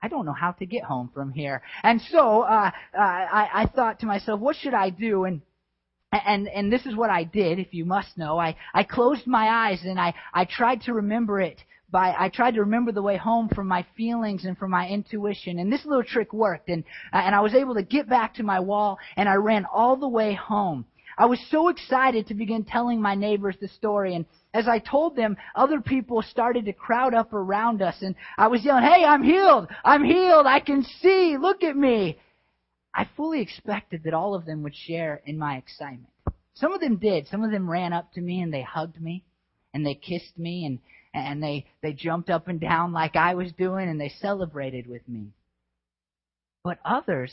I 0.00 0.06
don't 0.06 0.24
know 0.24 0.32
how 0.32 0.52
to 0.52 0.66
get 0.66 0.84
home 0.84 1.10
from 1.12 1.32
here. 1.32 1.62
And 1.82 2.00
so 2.00 2.42
uh, 2.42 2.70
I, 2.96 3.48
I 3.52 3.66
thought 3.74 3.98
to 4.00 4.06
myself, 4.06 4.38
what 4.38 4.54
should 4.54 4.74
I 4.74 4.90
do? 4.90 5.24
And 5.24 5.42
and 6.12 6.48
and 6.48 6.72
this 6.72 6.86
is 6.86 6.96
what 6.96 7.10
I 7.10 7.24
did, 7.24 7.58
if 7.58 7.74
you 7.74 7.84
must 7.84 8.16
know. 8.16 8.38
I 8.38 8.56
I 8.74 8.82
closed 8.84 9.26
my 9.26 9.48
eyes 9.48 9.80
and 9.84 10.00
I 10.00 10.14
I 10.32 10.44
tried 10.44 10.82
to 10.82 10.94
remember 10.94 11.40
it 11.40 11.62
by 11.90 12.14
I 12.18 12.28
tried 12.28 12.54
to 12.54 12.60
remember 12.60 12.92
the 12.92 13.02
way 13.02 13.16
home 13.16 13.48
from 13.48 13.66
my 13.68 13.84
feelings 13.96 14.44
and 14.44 14.56
from 14.56 14.70
my 14.70 14.88
intuition. 14.88 15.58
And 15.58 15.72
this 15.72 15.84
little 15.84 16.04
trick 16.04 16.32
worked, 16.32 16.68
and 16.68 16.84
uh, 17.12 17.18
and 17.18 17.34
I 17.34 17.40
was 17.40 17.54
able 17.54 17.74
to 17.74 17.82
get 17.82 18.08
back 18.08 18.34
to 18.34 18.42
my 18.42 18.60
wall, 18.60 18.98
and 19.16 19.28
I 19.28 19.34
ran 19.34 19.66
all 19.66 19.96
the 19.96 20.08
way 20.08 20.34
home. 20.34 20.86
I 21.16 21.26
was 21.26 21.40
so 21.50 21.68
excited 21.68 22.28
to 22.28 22.34
begin 22.34 22.64
telling 22.64 23.02
my 23.02 23.16
neighbors 23.16 23.56
the 23.60 23.68
story, 23.68 24.14
and 24.14 24.24
as 24.54 24.68
I 24.68 24.78
told 24.78 25.16
them, 25.16 25.36
other 25.56 25.80
people 25.80 26.22
started 26.22 26.64
to 26.66 26.72
crowd 26.72 27.12
up 27.12 27.34
around 27.34 27.82
us, 27.82 27.96
and 28.02 28.14
I 28.38 28.46
was 28.46 28.64
yelling, 28.64 28.84
"Hey, 28.84 29.04
I'm 29.04 29.22
healed! 29.22 29.68
I'm 29.84 30.04
healed! 30.04 30.46
I 30.46 30.60
can 30.60 30.84
see! 30.84 31.36
Look 31.36 31.62
at 31.64 31.76
me!" 31.76 32.18
I 32.94 33.08
fully 33.16 33.40
expected 33.40 34.02
that 34.04 34.14
all 34.14 34.34
of 34.34 34.44
them 34.44 34.62
would 34.62 34.74
share 34.74 35.22
in 35.24 35.38
my 35.38 35.56
excitement. 35.56 36.12
Some 36.54 36.72
of 36.72 36.80
them 36.80 36.96
did. 36.96 37.28
Some 37.28 37.44
of 37.44 37.50
them 37.50 37.70
ran 37.70 37.92
up 37.92 38.12
to 38.14 38.20
me 38.20 38.40
and 38.40 38.52
they 38.52 38.62
hugged 38.62 39.00
me 39.00 39.24
and 39.72 39.86
they 39.86 39.94
kissed 39.94 40.36
me 40.36 40.64
and, 40.64 40.80
and 41.14 41.42
they, 41.42 41.66
they 41.82 41.92
jumped 41.92 42.30
up 42.30 42.48
and 42.48 42.60
down 42.60 42.92
like 42.92 43.14
I 43.14 43.34
was 43.34 43.52
doing 43.52 43.88
and 43.88 44.00
they 44.00 44.08
celebrated 44.08 44.88
with 44.88 45.06
me. 45.08 45.28
But 46.64 46.78
others 46.84 47.32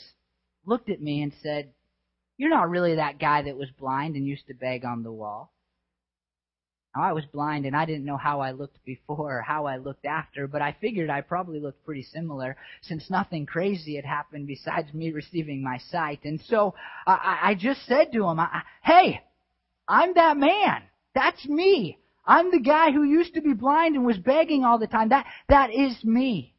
looked 0.65 0.89
at 0.89 1.01
me 1.01 1.23
and 1.23 1.33
said, 1.41 1.73
You're 2.37 2.51
not 2.51 2.69
really 2.69 2.95
that 2.95 3.19
guy 3.19 3.41
that 3.41 3.57
was 3.57 3.69
blind 3.71 4.15
and 4.15 4.27
used 4.27 4.47
to 4.47 4.53
beg 4.53 4.85
on 4.85 5.03
the 5.03 5.11
wall. 5.11 5.51
I 7.01 7.11
was 7.13 7.25
blind 7.25 7.65
and 7.65 7.75
I 7.75 7.85
didn't 7.85 8.05
know 8.05 8.17
how 8.17 8.39
I 8.39 8.51
looked 8.51 8.83
before 8.85 9.39
or 9.39 9.41
how 9.41 9.65
I 9.65 9.77
looked 9.77 10.05
after, 10.05 10.47
but 10.47 10.61
I 10.61 10.75
figured 10.79 11.09
I 11.09 11.21
probably 11.21 11.59
looked 11.59 11.83
pretty 11.83 12.03
similar 12.03 12.55
since 12.81 13.09
nothing 13.09 13.45
crazy 13.45 13.95
had 13.95 14.05
happened 14.05 14.47
besides 14.47 14.93
me 14.93 15.11
receiving 15.11 15.61
my 15.61 15.77
sight. 15.77 16.23
And 16.23 16.39
so 16.41 16.73
I, 17.05 17.39
I 17.43 17.55
just 17.55 17.85
said 17.85 18.13
to 18.13 18.27
him, 18.27 18.39
Hey, 18.81 19.21
I'm 19.87 20.13
that 20.13 20.37
man. 20.37 20.83
That's 21.13 21.45
me. 21.47 21.99
I'm 22.25 22.49
the 22.49 22.59
guy 22.59 22.91
who 22.91 23.03
used 23.03 23.35
to 23.35 23.41
be 23.41 23.53
blind 23.53 23.95
and 23.95 24.05
was 24.05 24.17
begging 24.17 24.63
all 24.63 24.79
the 24.79 24.87
time. 24.87 25.09
That, 25.09 25.25
that 25.49 25.71
is 25.71 26.03
me. 26.03 26.55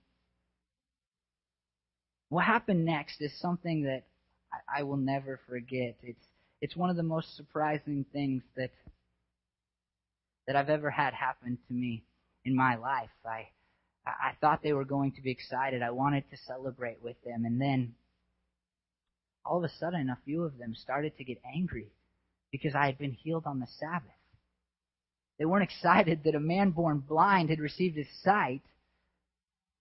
What 2.28 2.45
happened 2.45 2.85
next 2.85 3.21
is 3.21 3.33
something 3.40 3.85
that 3.85 4.05
I, 4.52 4.81
I 4.81 4.83
will 4.85 4.97
never 4.97 5.40
forget. 5.49 5.97
It's, 6.02 6.25
it's 6.61 6.76
one 6.76 6.90
of 6.90 6.97
the 6.97 7.02
most 7.02 7.37
surprising 7.37 8.05
things 8.12 8.43
that 8.57 8.71
that 10.47 10.57
I've 10.57 10.71
ever 10.71 10.91
had 10.91 11.15
happen 11.15 11.59
to 11.69 11.75
me 11.75 12.05
in 12.45 12.55
my 12.55 12.76
life. 12.76 13.11
I 13.25 13.49
I 14.07 14.33
thought 14.41 14.62
they 14.62 14.73
were 14.73 14.85
going 14.85 15.12
to 15.12 15.21
be 15.21 15.33
excited. 15.33 15.83
I 15.83 15.91
wanted 15.91 16.31
to 16.31 16.37
celebrate 16.37 17.03
with 17.03 17.17
them, 17.25 17.45
and 17.45 17.61
then 17.61 17.95
all 19.45 19.59
of 19.59 19.65
a 19.65 19.75
sudden, 19.75 20.11
a 20.11 20.19
few 20.25 20.45
of 20.45 20.59
them 20.59 20.75
started 20.75 21.17
to 21.17 21.25
get 21.25 21.41
angry 21.45 21.88
because 22.53 22.75
I 22.75 22.87
had 22.87 22.99
been 22.99 23.12
healed 23.12 23.47
on 23.47 23.61
the 23.61 23.67
Sabbath. 23.67 24.11
They 25.38 25.45
weren't 25.45 25.65
excited 25.65 26.23
that 26.25 26.35
a 26.35 26.41
man 26.41 26.71
born 26.71 26.99
blind 27.00 27.50
had 27.50 27.59
received 27.59 27.97
his 27.97 28.09
sight, 28.23 28.62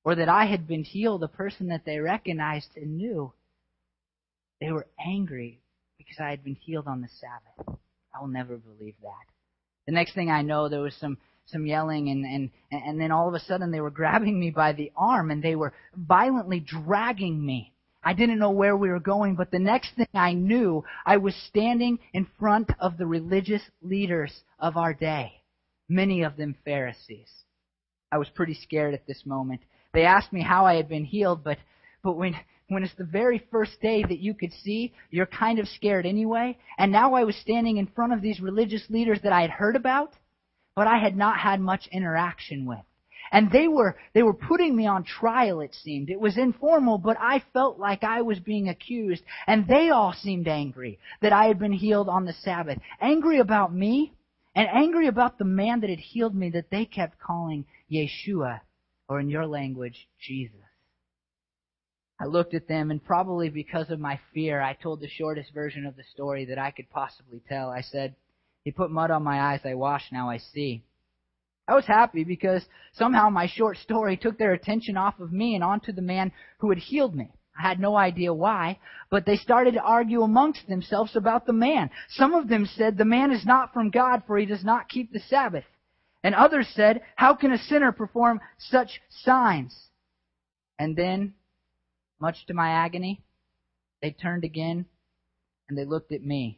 or 0.04 0.16
that 0.16 0.30
I 0.30 0.46
had 0.46 0.68
been 0.68 0.84
healed, 0.84 1.24
a 1.24 1.28
person 1.28 1.68
that 1.68 1.86
they 1.86 2.00
recognized 2.00 2.76
and 2.76 2.98
knew. 2.98 3.32
They 4.60 4.72
were 4.72 4.88
angry 5.00 5.60
because 5.98 6.20
I 6.20 6.30
had 6.30 6.44
been 6.44 6.56
healed 6.56 6.88
on 6.88 7.02
the 7.02 7.10
Sabbath. 7.10 7.80
I 8.14 8.22
will 8.22 8.28
never 8.28 8.58
believe 8.58 8.96
that. 9.02 9.35
The 9.86 9.94
next 9.94 10.14
thing 10.14 10.30
I 10.30 10.42
know, 10.42 10.70
there 10.70 10.82
was 10.82 10.96
some 10.96 11.18
some 11.48 11.68
yelling 11.68 12.10
and 12.10 12.26
and 12.26 12.50
and 12.72 13.00
then 13.00 13.12
all 13.12 13.28
of 13.28 13.36
a 13.36 13.40
sudden 13.40 13.72
they 13.72 13.82
were 13.82 13.92
grabbing 13.92 14.40
me 14.40 14.50
by 14.50 14.74
the 14.74 14.92
arm 14.96 15.32
and 15.32 15.44
they 15.44 15.56
were 15.56 15.74
violently 15.96 16.60
dragging 16.60 17.46
me. 17.46 17.72
I 18.04 18.14
didn't 18.14 18.40
know 18.40 18.52
where 18.52 18.78
we 18.78 18.90
were 18.90 19.00
going, 19.00 19.36
but 19.36 19.50
the 19.50 19.60
next 19.60 19.96
thing 19.96 20.08
I 20.14 20.34
knew, 20.34 20.84
I 21.06 21.18
was 21.18 21.36
standing 21.36 21.98
in 22.14 22.28
front 22.40 22.70
of 22.80 22.98
the 22.98 23.08
religious 23.08 23.64
leaders 23.82 24.44
of 24.60 24.78
our 24.78 24.94
day, 24.94 25.42
many 25.90 26.22
of 26.22 26.38
them 26.38 26.56
Pharisees. 26.64 27.32
I 28.12 28.20
was 28.20 28.30
pretty 28.30 28.54
scared 28.54 28.94
at 28.94 29.08
this 29.08 29.26
moment. 29.26 29.62
They 29.92 30.04
asked 30.06 30.32
me 30.32 30.42
how 30.42 30.66
I 30.66 30.76
had 30.76 30.88
been 30.88 31.06
healed, 31.06 31.44
but 31.44 31.58
but 32.04 32.14
when 32.14 32.36
when 32.68 32.84
it's 32.84 32.96
the 32.96 33.04
very 33.04 33.44
first 33.52 33.80
day 33.82 34.04
that 34.04 34.20
you 34.20 34.34
could 34.34 34.52
see, 34.64 34.94
you're 35.12 35.28
kind 35.28 35.60
of 35.60 35.68
scared 35.68 36.06
anyway. 36.06 36.58
And 36.78 36.92
now 36.92 37.14
I 37.14 37.24
was 37.24 37.36
standing 37.36 37.78
in 37.78 37.88
front 37.88 38.14
of 38.14 38.22
these 38.22 38.40
religious 38.40 38.84
leaders 38.90 39.20
that 39.24 39.34
I 39.34 39.42
had 39.42 39.52
heard 39.52 39.76
about, 39.76 40.14
but 40.76 40.88
I 40.88 40.98
had 40.98 41.16
not 41.16 41.38
had 41.38 41.60
much 41.60 41.88
interaction 41.92 42.66
with. 42.66 42.80
And 43.32 43.52
they 43.52 43.68
were, 43.68 43.98
they 44.14 44.24
were 44.24 44.34
putting 44.34 44.76
me 44.76 44.86
on 44.86 45.04
trial, 45.04 45.62
it 45.62 45.76
seemed. 45.76 46.10
It 46.10 46.20
was 46.20 46.38
informal, 46.38 46.98
but 46.98 47.18
I 47.20 47.44
felt 47.54 47.80
like 47.80 48.04
I 48.04 48.22
was 48.22 48.40
being 48.40 48.70
accused. 48.70 49.24
And 49.48 49.68
they 49.68 49.90
all 49.90 50.14
seemed 50.14 50.48
angry 50.48 51.00
that 51.22 51.34
I 51.34 51.46
had 51.46 51.60
been 51.60 51.74
healed 51.74 52.08
on 52.08 52.26
the 52.26 52.34
Sabbath. 52.34 52.80
Angry 53.02 53.40
about 53.40 53.74
me, 53.74 54.14
and 54.56 54.68
angry 54.72 55.08
about 55.08 55.38
the 55.38 55.46
man 55.46 55.82
that 55.82 55.90
had 55.90 56.00
healed 56.00 56.36
me 56.36 56.50
that 56.52 56.70
they 56.70 56.86
kept 56.86 57.20
calling 57.20 57.66
Yeshua, 57.92 58.62
or 59.08 59.20
in 59.20 59.30
your 59.30 59.46
language, 59.46 60.08
Jesus. 60.20 60.65
I 62.20 62.26
looked 62.26 62.54
at 62.54 62.68
them, 62.68 62.92
and 62.92 63.04
probably 63.04 63.50
because 63.50 63.90
of 63.90 64.00
my 64.00 64.20
fear, 64.34 64.62
I 64.62 64.74
told 64.74 65.02
the 65.02 65.10
shortest 65.10 65.54
version 65.54 65.86
of 65.86 65.96
the 65.98 66.04
story 66.04 66.46
that 66.46 66.58
I 66.58 66.72
could 66.72 66.90
possibly 66.90 67.42
tell. 67.50 67.70
I 67.70 67.82
said, 67.82 68.16
He 68.64 68.72
put 68.72 68.92
mud 68.92 69.12
on 69.12 69.24
my 69.24 69.40
eyes, 69.40 69.62
I 69.66 69.74
wash, 69.74 70.12
now 70.12 70.30
I 70.30 70.38
see. 70.38 70.84
I 71.68 71.76
was 71.76 71.86
happy 71.86 72.24
because 72.24 72.64
somehow 72.94 73.30
my 73.30 73.48
short 73.48 73.78
story 73.78 74.18
took 74.18 74.38
their 74.38 74.54
attention 74.54 74.98
off 74.98 75.20
of 75.20 75.34
me 75.34 75.56
and 75.56 75.64
onto 75.64 75.92
the 75.92 76.02
man 76.02 76.32
who 76.60 76.70
had 76.70 76.78
healed 76.78 77.16
me. 77.16 77.32
I 77.58 77.68
had 77.68 77.80
no 77.80 77.96
idea 77.96 78.34
why, 78.34 78.80
but 79.10 79.26
they 79.26 79.38
started 79.38 79.74
to 79.74 79.82
argue 79.82 80.22
amongst 80.22 80.68
themselves 80.68 81.16
about 81.16 81.46
the 81.46 81.54
man. 81.54 81.90
Some 82.10 82.34
of 82.34 82.48
them 82.48 82.66
said, 82.66 82.98
The 82.98 83.06
man 83.06 83.32
is 83.32 83.46
not 83.46 83.74
from 83.74 83.90
God, 83.90 84.24
for 84.28 84.38
he 84.38 84.46
does 84.46 84.64
not 84.64 84.90
keep 84.90 85.12
the 85.12 85.20
Sabbath. 85.20 85.64
And 86.24 86.36
others 86.36 86.68
said, 86.74 87.02
How 87.16 87.34
can 87.34 87.52
a 87.52 87.58
sinner 87.58 87.92
perform 87.92 88.42
such 88.58 89.02
signs? 89.10 89.90
And 90.78 90.96
then 90.96 91.34
much 92.26 92.48
to 92.48 92.56
my 92.56 92.70
agony, 92.70 93.22
they 94.02 94.10
turned 94.10 94.44
again 94.44 94.84
and 95.70 95.78
they 95.78 95.86
looked 95.86 96.12
at 96.12 96.24
me. 96.24 96.58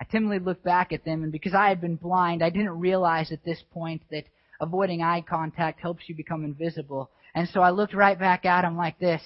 I 0.00 0.04
timidly 0.04 0.38
looked 0.38 0.62
back 0.62 0.92
at 0.92 1.04
them, 1.04 1.24
and 1.24 1.32
because 1.32 1.52
I 1.52 1.68
had 1.68 1.80
been 1.80 1.96
blind, 1.96 2.40
I 2.40 2.50
didn't 2.50 2.78
realize 2.78 3.32
at 3.32 3.44
this 3.44 3.60
point 3.72 4.02
that 4.12 4.26
avoiding 4.60 5.02
eye 5.02 5.24
contact 5.28 5.80
helps 5.80 6.08
you 6.08 6.14
become 6.14 6.44
invisible. 6.44 7.10
And 7.34 7.48
so 7.48 7.60
I 7.60 7.70
looked 7.70 7.92
right 7.92 8.16
back 8.16 8.44
at 8.46 8.62
them 8.62 8.76
like 8.76 9.00
this, 9.00 9.20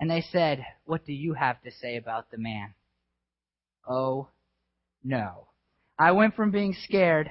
and 0.00 0.10
they 0.10 0.22
said, 0.32 0.66
What 0.86 1.06
do 1.06 1.12
you 1.12 1.34
have 1.34 1.62
to 1.62 1.70
say 1.70 1.96
about 1.96 2.32
the 2.32 2.38
man? 2.38 2.74
Oh, 3.88 4.26
no. 5.04 5.46
I 5.96 6.10
went 6.10 6.34
from 6.34 6.50
being 6.50 6.74
scared 6.82 7.30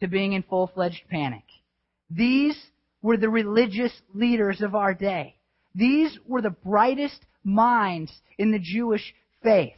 to 0.00 0.08
being 0.08 0.34
in 0.34 0.42
full 0.42 0.66
fledged 0.66 1.04
panic. 1.10 1.44
These 2.10 2.56
were 3.00 3.16
the 3.16 3.30
religious 3.30 4.02
leaders 4.14 4.60
of 4.60 4.74
our 4.74 4.92
day. 4.92 5.36
These 5.76 6.18
were 6.26 6.40
the 6.40 6.50
brightest 6.50 7.26
minds 7.44 8.10
in 8.38 8.50
the 8.50 8.58
Jewish 8.58 9.14
faith. 9.42 9.76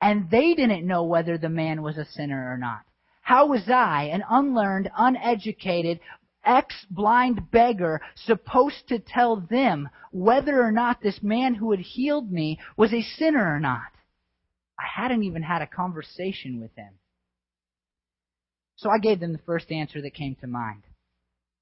And 0.00 0.30
they 0.30 0.54
didn't 0.54 0.86
know 0.86 1.04
whether 1.04 1.36
the 1.36 1.48
man 1.48 1.82
was 1.82 1.98
a 1.98 2.04
sinner 2.04 2.52
or 2.52 2.56
not. 2.56 2.82
How 3.20 3.46
was 3.46 3.68
I, 3.68 4.04
an 4.04 4.22
unlearned, 4.30 4.90
uneducated, 4.96 5.98
ex-blind 6.44 7.50
beggar, 7.50 8.00
supposed 8.14 8.88
to 8.88 9.00
tell 9.00 9.36
them 9.50 9.88
whether 10.12 10.62
or 10.62 10.70
not 10.70 11.02
this 11.02 11.20
man 11.20 11.54
who 11.54 11.72
had 11.72 11.80
healed 11.80 12.30
me 12.30 12.60
was 12.76 12.94
a 12.94 13.02
sinner 13.02 13.54
or 13.54 13.58
not? 13.58 13.90
I 14.78 14.84
hadn't 15.02 15.24
even 15.24 15.42
had 15.42 15.62
a 15.62 15.66
conversation 15.66 16.60
with 16.60 16.74
him. 16.76 16.92
So 18.76 18.88
I 18.88 18.98
gave 18.98 19.18
them 19.18 19.32
the 19.32 19.38
first 19.38 19.72
answer 19.72 20.00
that 20.00 20.14
came 20.14 20.36
to 20.36 20.46
mind. 20.46 20.84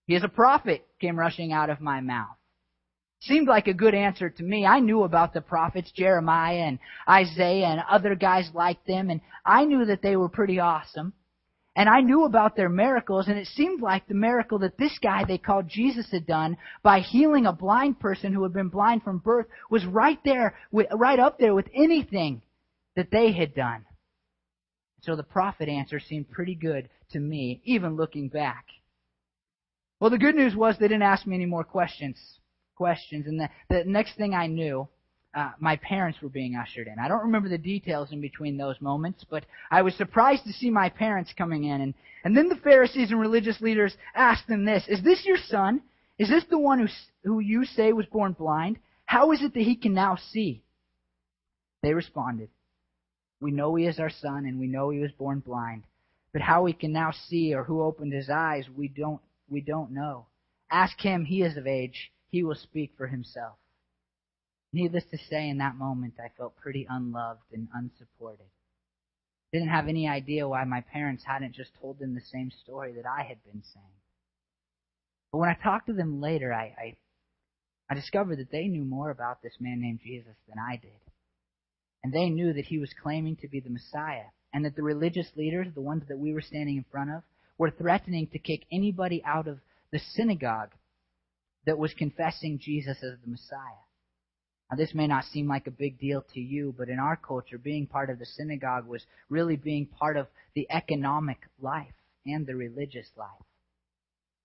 He 0.07 0.15
is 0.15 0.23
a 0.23 0.29
prophet, 0.29 0.87
came 1.01 1.19
rushing 1.19 1.53
out 1.53 1.71
of 1.71 1.81
my 1.81 2.03
mouth. 2.03 2.37
Seemed 3.21 3.49
like 3.49 3.67
a 3.67 3.75
good 3.75 3.95
answer 3.95 4.29
to 4.29 4.43
me. 4.43 4.67
I 4.67 4.81
knew 4.81 5.03
about 5.03 5.33
the 5.33 5.41
prophets, 5.41 5.91
Jeremiah 5.91 6.59
and 6.59 6.79
Isaiah 7.09 7.67
and 7.67 7.81
other 7.89 8.15
guys 8.15 8.51
like 8.55 8.85
them, 8.85 9.11
and 9.11 9.21
I 9.45 9.65
knew 9.65 9.87
that 9.87 10.03
they 10.03 10.17
were 10.17 10.29
pretty 10.29 10.61
awesome. 10.61 11.13
And 11.75 11.91
I 11.91 12.01
knew 12.01 12.25
about 12.25 12.57
their 12.57 12.71
miracles, 12.71 13.29
and 13.29 13.37
it 13.39 13.49
seemed 13.49 13.83
like 13.83 14.07
the 14.07 14.15
miracle 14.15 14.59
that 14.61 14.79
this 14.79 14.99
guy 14.99 15.25
they 15.25 15.37
called 15.37 15.69
Jesus 15.69 16.11
had 16.11 16.27
done 16.27 16.57
by 16.83 17.01
healing 17.01 17.45
a 17.45 17.53
blind 17.53 18.01
person 18.01 18.33
who 18.33 18.43
had 18.45 18.55
been 18.55 18.71
blind 18.71 19.03
from 19.03 19.19
birth 19.19 19.47
was 19.71 19.85
right 19.85 20.19
there, 20.25 20.57
right 20.73 21.19
up 21.19 21.39
there 21.39 21.55
with 21.55 21.69
anything 21.75 22.41
that 22.97 23.11
they 23.11 23.33
had 23.33 23.55
done. 23.55 23.85
So 25.03 25.17
the 25.17 25.23
prophet 25.23 25.69
answer 25.69 26.01
seemed 26.01 26.31
pretty 26.31 26.55
good 26.55 26.89
to 27.11 27.21
me, 27.21 27.61
even 27.65 27.97
looking 27.97 28.29
back. 28.29 28.65
Well, 30.01 30.11
the 30.11 30.19
good 30.19 30.35
news 30.35 30.55
was 30.57 30.77
they 30.79 30.89
didn't 30.89 31.03
ask 31.03 31.27
me 31.27 31.37
any 31.37 31.47
more 31.47 31.65
questions 31.65 32.19
questions. 32.77 33.27
And 33.27 33.41
the, 33.41 33.49
the 33.69 33.85
next 33.85 34.17
thing 34.17 34.35
I 34.35 34.47
knew, 34.47 34.89
uh, 35.35 35.51
my 35.59 35.77
parents 35.77 36.19
were 36.23 36.31
being 36.31 36.57
ushered 36.57 36.87
in. 36.87 36.99
I 36.99 37.09
don't 37.09 37.25
remember 37.25 37.49
the 37.49 37.59
details 37.59 38.11
in 38.11 38.23
between 38.23 38.57
those 38.57 38.81
moments, 38.81 39.25
but 39.29 39.45
I 39.71 39.83
was 39.83 39.95
surprised 39.95 40.45
to 40.45 40.53
see 40.53 40.71
my 40.71 40.89
parents 40.89 41.35
coming 41.37 41.65
in. 41.65 41.81
And, 41.83 41.95
and 42.25 42.37
then 42.37 42.49
the 42.49 42.57
Pharisees 42.57 43.11
and 43.11 43.21
religious 43.21 43.61
leaders 43.61 43.95
asked 44.15 44.49
them 44.49 44.65
this 44.65 44.85
Is 44.89 45.03
this 45.03 45.27
your 45.27 45.37
son? 45.37 45.83
Is 46.19 46.31
this 46.31 46.45
the 46.49 46.59
one 46.59 46.79
who, 46.79 46.87
who 47.25 47.41
you 47.41 47.67
say 47.67 47.93
was 47.93 48.07
born 48.07 48.33
blind? 48.33 48.79
How 49.05 49.33
is 49.33 49.43
it 49.43 49.53
that 49.53 49.63
he 49.63 49.77
can 49.77 49.93
now 49.93 50.17
see? 50.17 50.63
They 51.83 51.93
responded, 51.93 52.49
We 53.41 53.51
know 53.51 53.75
he 53.75 53.87
is 53.87 54.01
our 54.01 54.11
son, 54.11 54.47
and 54.47 54.59
we 54.59 54.67
know 54.67 54.89
he 54.89 55.01
was 55.01 55.13
born 55.13 55.41
blind. 55.41 55.85
But 56.33 56.41
how 56.41 56.65
he 56.65 56.73
can 56.73 56.93
now 56.93 57.13
see 57.29 57.55
or 57.55 57.65
who 57.65 57.83
opened 57.83 58.15
his 58.15 58.31
eyes, 58.31 58.65
we 58.75 58.89
don't, 58.89 59.21
we 59.51 59.61
don't 59.61 59.93
know. 59.93 60.27
Ask 60.71 60.99
him, 60.99 61.27
he 61.27 61.43
is 61.43 61.59
of 61.59 61.67
age 61.67 62.11
he 62.31 62.43
will 62.43 62.55
speak 62.55 62.93
for 62.97 63.07
himself. 63.07 63.57
Needless 64.73 65.05
to 65.11 65.19
say, 65.19 65.49
in 65.49 65.59
that 65.59 65.77
moment, 65.77 66.15
I 66.19 66.29
felt 66.37 66.57
pretty 66.57 66.87
unloved 66.89 67.53
and 67.53 67.69
unsupported. 67.75 68.47
Didn't 69.53 69.69
have 69.69 69.89
any 69.89 70.09
idea 70.09 70.49
why 70.49 70.65
my 70.65 70.81
parents 70.81 71.25
hadn't 71.25 71.55
just 71.55 71.71
told 71.81 71.99
them 71.99 72.15
the 72.15 72.21
same 72.21 72.51
story 72.63 72.93
that 72.95 73.07
I 73.07 73.23
had 73.23 73.43
been 73.45 73.63
saying. 73.63 73.87
But 75.33 75.39
when 75.39 75.49
I 75.49 75.55
talked 75.55 75.87
to 75.87 75.93
them 75.93 76.21
later, 76.21 76.53
I, 76.53 76.75
I, 76.79 76.97
I 77.89 77.95
discovered 77.95 78.39
that 78.39 78.51
they 78.51 78.67
knew 78.67 78.85
more 78.85 79.11
about 79.11 79.43
this 79.43 79.55
man 79.61 79.81
named 79.81 80.01
Jesus 80.03 80.37
than 80.49 80.59
I 80.59 80.77
did. 80.77 80.91
And 82.03 82.13
they 82.13 82.29
knew 82.29 82.53
that 82.53 82.67
he 82.67 82.79
was 82.79 82.93
claiming 83.03 83.37
to 83.37 83.49
be 83.49 83.61
the 83.61 83.71
Messiah, 83.71 84.27
and 84.53 84.65
that 84.65 84.77
the 84.77 84.83
religious 84.83 85.29
leaders, 85.37 85.69
the 85.75 85.81
ones 85.81 86.03
that 86.09 86.19
we 86.19 86.35
were 86.35 86.41
standing 86.41 86.77
in 86.77 86.85
front 86.91 87.11
of, 87.11 87.23
were 87.59 87.71
threatening 87.71 88.27
to 88.29 88.39
kick 88.39 88.65
anybody 88.71 89.23
out 89.25 89.49
of 89.49 89.59
the 89.91 89.99
synagogue 89.99 90.71
that 91.67 91.79
was 91.79 91.93
confessing 91.95 92.59
Jesus 92.59 92.97
as 93.03 93.19
the 93.23 93.31
Messiah. 93.31 93.83
Now, 94.71 94.77
this 94.77 94.95
may 94.95 95.07
not 95.07 95.25
seem 95.25 95.47
like 95.47 95.67
a 95.67 95.73
big 95.73 95.99
deal 95.99 96.25
to 96.35 96.41
you, 96.41 96.75
but 96.77 96.89
in 96.89 96.99
our 96.99 97.17
culture, 97.17 97.59
being 97.59 97.87
part 97.87 98.11
of 98.11 98.19
the 98.19 98.27
synagogue 98.27 98.87
was 98.87 99.05
really 99.29 99.57
being 99.57 99.87
part 99.87 100.17
of 100.17 100.27
the 100.55 100.67
economic 100.71 101.39
life 101.61 101.95
and 102.25 102.47
the 102.47 102.57
religious 102.57 103.09
life. 103.17 103.29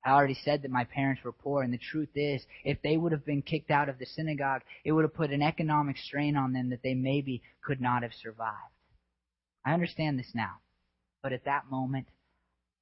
I 0.06 0.12
already 0.12 0.38
said 0.44 0.63
that 0.63 0.72
my 0.72 0.84
parents 0.84 1.24
were 1.24 1.32
poor, 1.32 1.63
and 1.63 1.72
the 1.72 1.78
truth 1.78 2.10
is, 2.16 2.44
if 2.63 2.82
they 2.82 2.98
would 2.98 3.12
have 3.12 3.25
been 3.25 3.44
kicked 3.44 3.70
out 3.70 3.90
of 3.90 4.00
the 4.00 4.06
synagogue, 4.06 4.62
it 4.84 4.92
would 4.92 5.04
have 5.04 5.13
put 5.13 5.30
an 5.30 5.44
economic 5.44 5.98
strain 5.98 6.36
on 6.36 6.54
them 6.54 6.70
that 6.70 6.82
they 6.84 6.96
maybe 6.96 7.44
could 7.63 7.80
not 7.80 8.01
have 8.01 8.13
survived. 8.13 8.56
I 9.63 9.74
understand 9.74 10.18
this 10.18 10.32
now, 10.34 10.56
but 11.22 11.34
at 11.34 11.46
that 11.46 11.70
moment, 11.70 12.08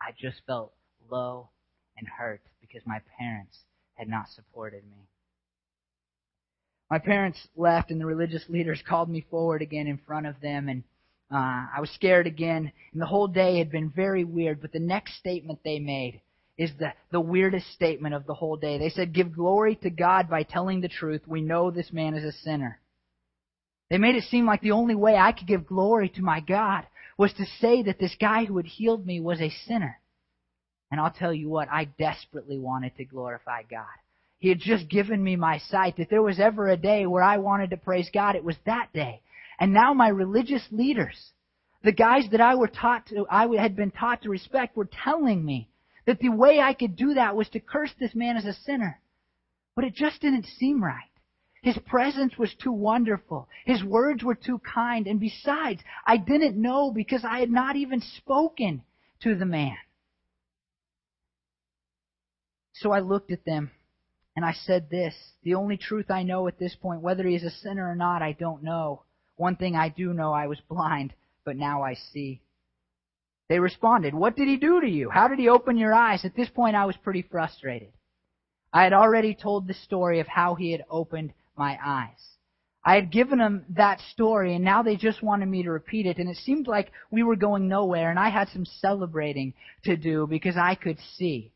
I 0.02 0.12
just 0.18 0.42
felt 0.48 0.74
low 1.10 1.50
and 1.98 2.08
hurt 2.08 2.42
because 2.62 2.86
my 2.86 3.02
parents 3.18 3.60
had 4.00 4.08
not 4.08 4.30
supported 4.30 4.84
me. 4.86 5.10
My 6.90 7.00
parents 7.00 7.38
left, 7.56 7.92
and 7.92 8.00
the 8.00 8.06
religious 8.06 8.48
leaders 8.48 8.82
called 8.88 9.10
me 9.10 9.26
forward 9.30 9.62
again 9.62 9.88
in 9.88 10.00
front 10.08 10.26
of 10.26 10.40
them, 10.42 10.70
and 10.70 10.84
uh, 11.32 11.68
I 11.76 11.82
was 11.82 11.92
scared 11.92 12.26
again. 12.26 12.72
And 12.94 13.02
the 13.02 13.06
whole 13.06 13.28
day 13.28 13.60
had 13.60 13.70
been 13.70 13.90
very 13.90 14.24
weird. 14.24 14.62
But 14.62 14.72
the 14.72 14.80
next 14.80 15.18
statement 15.18 15.60
they 15.64 15.80
made 15.80 16.22
is 16.58 16.72
the, 16.80 16.94
the 17.12 17.20
weirdest 17.20 17.72
statement 17.74 18.16
of 18.16 18.26
the 18.26 18.34
whole 18.34 18.56
day. 18.56 18.80
They 18.80 18.90
said, 18.90 19.14
Give 19.14 19.36
glory 19.36 19.76
to 19.84 19.90
God 19.90 20.30
by 20.30 20.44
telling 20.44 20.82
the 20.82 20.88
truth. 20.88 21.22
We 21.28 21.42
know 21.42 21.70
this 21.70 21.92
man 21.92 22.16
is 22.16 22.24
a 22.24 22.38
sinner. 22.40 22.80
They 23.90 23.98
made 23.98 24.16
it 24.16 24.24
seem 24.24 24.46
like 24.46 24.62
the 24.62 24.72
only 24.72 24.96
way 24.96 25.16
I 25.18 25.34
could 25.34 25.48
give 25.48 25.68
glory 25.68 26.10
to 26.10 26.22
my 26.22 26.40
God 26.40 26.86
was 27.18 27.34
to 27.34 27.46
say 27.60 27.84
that 27.84 28.00
this 28.00 28.16
guy 28.20 28.46
who 28.46 28.58
had 28.58 28.66
healed 28.66 29.06
me 29.06 29.20
was 29.20 29.42
a 29.42 29.54
sinner. 29.68 30.00
And 30.92 31.00
I'll 31.00 31.12
tell 31.12 31.34
you 31.34 31.50
what, 31.50 31.70
I 31.70 31.86
desperately 31.86 32.58
wanted 32.58 32.96
to 32.98 33.06
glorify 33.06 33.64
God. 33.64 33.86
He 34.40 34.50
had 34.50 34.60
just 34.60 34.90
given 34.90 35.24
me 35.24 35.36
my 35.36 35.58
sight. 35.58 35.96
If 35.98 36.10
there 36.10 36.22
was 36.22 36.40
ever 36.40 36.68
a 36.68 36.78
day 36.78 37.06
where 37.06 37.24
I 37.24 37.38
wanted 37.38 37.70
to 37.72 37.78
praise 37.78 38.10
God, 38.14 38.36
it 38.36 38.44
was 38.44 38.56
that 38.66 38.92
day. 38.94 39.22
And 39.60 39.74
now 39.74 39.94
my 39.94 40.08
religious 40.08 40.66
leaders, 40.72 41.32
the 41.84 41.92
guys 41.92 42.24
that 42.32 42.42
I 42.42 42.56
were 42.56 42.70
taught 42.70 43.08
to, 43.08 43.28
I 43.30 43.48
had 43.58 43.76
been 43.76 43.92
taught 43.92 44.22
to 44.24 44.30
respect, 44.30 44.78
were 44.78 44.90
telling 45.04 45.44
me 45.44 45.70
that 46.06 46.20
the 46.20 46.30
way 46.30 46.60
I 46.60 46.74
could 46.74 46.96
do 46.96 47.16
that 47.16 47.36
was 47.36 47.50
to 47.50 47.60
curse 47.60 47.92
this 48.00 48.16
man 48.16 48.38
as 48.38 48.46
a 48.46 48.54
sinner. 48.54 49.00
But 49.76 49.84
it 49.84 49.94
just 49.94 50.22
didn't 50.22 50.46
seem 50.46 50.84
right. 50.84 51.04
His 51.62 51.78
presence 51.86 52.38
was 52.38 52.56
too 52.56 52.72
wonderful. 52.72 53.50
His 53.66 53.84
words 53.84 54.24
were 54.24 54.36
too 54.36 54.60
kind. 54.60 55.06
And 55.08 55.20
besides, 55.20 55.82
I 56.06 56.16
didn't 56.16 56.60
know 56.60 56.92
because 56.92 57.26
I 57.26 57.40
had 57.40 57.52
not 57.52 57.76
even 57.76 58.02
spoken 58.02 58.82
to 59.22 59.36
the 59.36 59.46
man. 59.46 59.78
So 62.82 62.94
I 62.94 63.00
looked 63.00 63.32
at 63.32 63.44
them 63.44 63.72
and 64.38 64.46
I 64.46 64.54
said 64.54 64.90
this 64.90 65.14
The 65.44 65.56
only 65.56 65.76
truth 65.76 66.10
I 66.10 66.24
know 66.24 66.48
at 66.48 66.58
this 66.58 66.76
point, 66.76 67.02
whether 67.02 67.28
he 67.28 67.36
is 67.36 67.44
a 67.44 67.50
sinner 67.50 67.90
or 67.90 67.96
not, 67.96 68.22
I 68.22 68.32
don't 68.32 68.64
know. 68.64 69.04
One 69.36 69.58
thing 69.58 69.76
I 69.76 69.90
do 69.90 70.14
know 70.14 70.32
I 70.32 70.48
was 70.48 70.62
blind, 70.62 71.14
but 71.44 71.58
now 71.58 71.82
I 71.82 71.96
see. 71.96 72.42
They 73.50 73.60
responded, 73.60 74.14
What 74.14 74.38
did 74.38 74.48
he 74.48 74.56
do 74.56 74.80
to 74.80 74.88
you? 74.88 75.10
How 75.10 75.28
did 75.28 75.40
he 75.40 75.50
open 75.50 75.76
your 75.76 75.94
eyes? 75.94 76.24
At 76.24 76.36
this 76.36 76.48
point, 76.48 76.78
I 76.78 76.86
was 76.86 76.96
pretty 76.96 77.22
frustrated. 77.22 77.92
I 78.72 78.84
had 78.84 78.94
already 78.94 79.36
told 79.36 79.68
the 79.68 79.74
story 79.74 80.22
of 80.22 80.28
how 80.28 80.56
he 80.56 80.72
had 80.72 80.86
opened 80.90 81.34
my 81.58 81.78
eyes. 81.84 82.38
I 82.86 82.96
had 82.96 83.12
given 83.12 83.40
them 83.40 83.66
that 83.72 84.00
story, 84.00 84.56
and 84.56 84.64
now 84.64 84.84
they 84.84 84.96
just 84.96 85.22
wanted 85.22 85.48
me 85.48 85.64
to 85.64 85.72
repeat 85.72 86.06
it, 86.06 86.18
and 86.18 86.30
it 86.30 86.38
seemed 86.38 86.68
like 86.68 86.94
we 87.12 87.24
were 87.24 87.36
going 87.36 87.68
nowhere, 87.68 88.10
and 88.10 88.18
I 88.20 88.30
had 88.30 88.48
some 88.50 88.64
celebrating 88.64 89.54
to 89.84 89.98
do 89.98 90.28
because 90.28 90.56
I 90.56 90.76
could 90.76 90.98
see. 91.18 91.52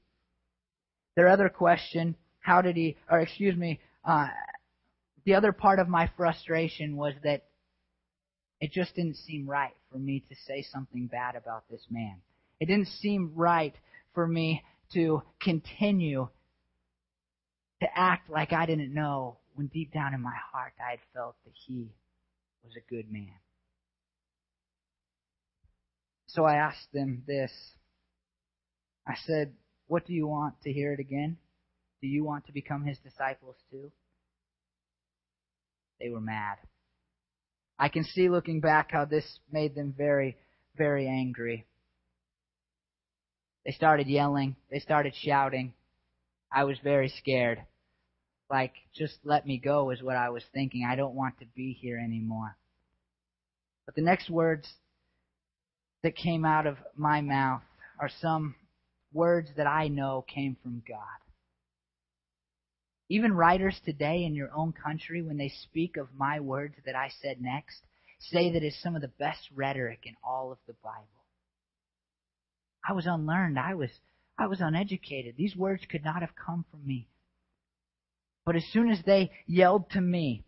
Their 1.16 1.28
other 1.30 1.50
question, 1.50 2.16
how 2.40 2.62
did 2.62 2.76
he, 2.76 2.98
or 3.10 3.20
excuse 3.20 3.56
me, 3.56 3.80
uh, 4.04 4.28
the 5.26 5.36
other 5.36 5.52
part 5.52 5.80
of 5.80 5.88
my 5.88 6.10
frustration 6.18 6.96
was 6.98 7.14
that 7.24 7.44
it 8.60 8.72
just 8.72 8.96
didn't 8.96 9.18
seem 9.18 9.48
right 9.50 9.74
for 9.92 9.98
me 9.98 10.24
to 10.30 10.36
say 10.48 10.66
something 10.72 11.08
bad 11.08 11.36
about 11.36 11.64
this 11.70 11.86
man. 11.90 12.18
It 12.60 12.68
didn't 12.68 12.88
seem 12.88 13.32
right 13.36 13.74
for 14.14 14.28
me 14.28 14.64
to 14.94 15.22
continue 15.42 16.30
to 17.82 17.88
act 17.94 18.30
like 18.30 18.54
I 18.54 18.66
didn't 18.66 18.94
know 18.94 19.38
when 19.56 19.68
deep 19.68 19.94
down 19.94 20.14
in 20.14 20.22
my 20.22 20.36
heart 20.52 20.74
I 20.80 20.92
had 20.92 21.00
felt 21.14 21.36
that 21.46 21.54
he 21.68 21.90
was 22.64 22.74
a 22.76 22.90
good 22.94 23.12
man. 23.12 23.34
So 26.28 26.46
I 26.46 26.56
asked 26.56 26.92
them 26.94 27.24
this. 27.28 27.52
I 29.06 29.16
said, 29.26 29.54
What 29.94 30.08
do 30.08 30.14
you 30.14 30.26
want 30.26 30.60
to 30.64 30.74
hear 30.74 30.92
it 30.92 31.00
again? 31.00 31.38
Do 32.02 32.08
you 32.08 32.24
want 32.24 32.48
to 32.48 32.52
become 32.52 32.84
his 32.84 32.98
disciples 32.98 33.58
too? 33.70 33.92
They 36.02 36.10
were 36.10 36.20
mad. 36.20 36.58
I 37.78 37.90
can 37.90 38.04
see 38.04 38.28
looking 38.28 38.60
back 38.60 38.90
how 38.90 39.06
this 39.06 39.24
made 39.52 39.76
them 39.76 39.94
very, 39.96 40.36
very 40.76 41.08
angry. 41.08 41.68
They 43.68 43.72
started 43.72 44.08
yelling. 44.08 44.56
They 44.72 44.80
started 44.80 45.14
shouting. 45.16 45.76
I 46.52 46.64
was 46.64 46.80
very 46.84 47.10
scared. 47.10 47.62
Like, 48.50 48.74
just 48.96 49.20
let 49.24 49.46
me 49.46 49.60
go 49.60 49.92
is 49.92 50.02
what 50.02 50.16
I 50.16 50.32
was 50.32 50.44
thinking. 50.56 50.88
I 50.90 50.96
don't 50.96 51.14
want 51.14 51.38
to 51.38 51.46
be 51.56 51.78
here 51.80 52.00
anymore. 52.00 52.58
But 53.86 53.94
the 53.94 54.02
next 54.02 54.28
words 54.28 54.68
that 56.02 56.16
came 56.16 56.46
out 56.46 56.66
of 56.66 56.78
my 56.98 57.22
mouth 57.22 57.62
are 58.00 58.10
some 58.10 58.56
words 59.14 59.50
that 59.58 59.68
I 59.68 59.88
know 59.88 60.26
came 60.28 60.58
from 60.62 60.84
God. 60.88 60.98
Even 63.10 63.34
writers 63.34 63.80
today 63.86 64.24
in 64.24 64.34
your 64.34 64.52
own 64.56 64.74
country, 64.74 65.22
when 65.22 65.38
they 65.38 65.50
speak 65.50 65.98
of 65.98 66.08
my 66.18 66.40
words 66.40 66.76
that 66.86 66.96
I 66.96 67.12
said 67.22 67.42
next, 67.42 67.82
say 68.20 68.52
that 68.54 68.64
it's 68.64 68.82
some 68.82 68.96
of 68.96 69.02
the 69.02 69.08
best 69.08 69.50
rhetoric 69.54 70.00
in 70.06 70.16
all 70.24 70.52
of 70.52 70.58
the 70.68 70.74
Bible. 70.84 71.08
I 72.88 72.94
was 72.94 73.06
unlearned. 73.06 73.60
I 73.60 73.76
was, 73.76 73.90
I 74.38 74.48
was 74.48 74.62
uneducated. 74.62 75.36
These 75.38 75.56
words 75.56 75.84
could 75.90 76.04
not 76.04 76.22
have 76.22 76.36
come 76.36 76.66
from 76.72 76.86
me. 76.86 77.08
But 78.46 78.56
as 78.56 78.66
soon 78.72 78.90
as 78.90 79.00
they 79.06 79.32
yelled 79.48 79.90
to 79.92 80.02
me, 80.02 80.44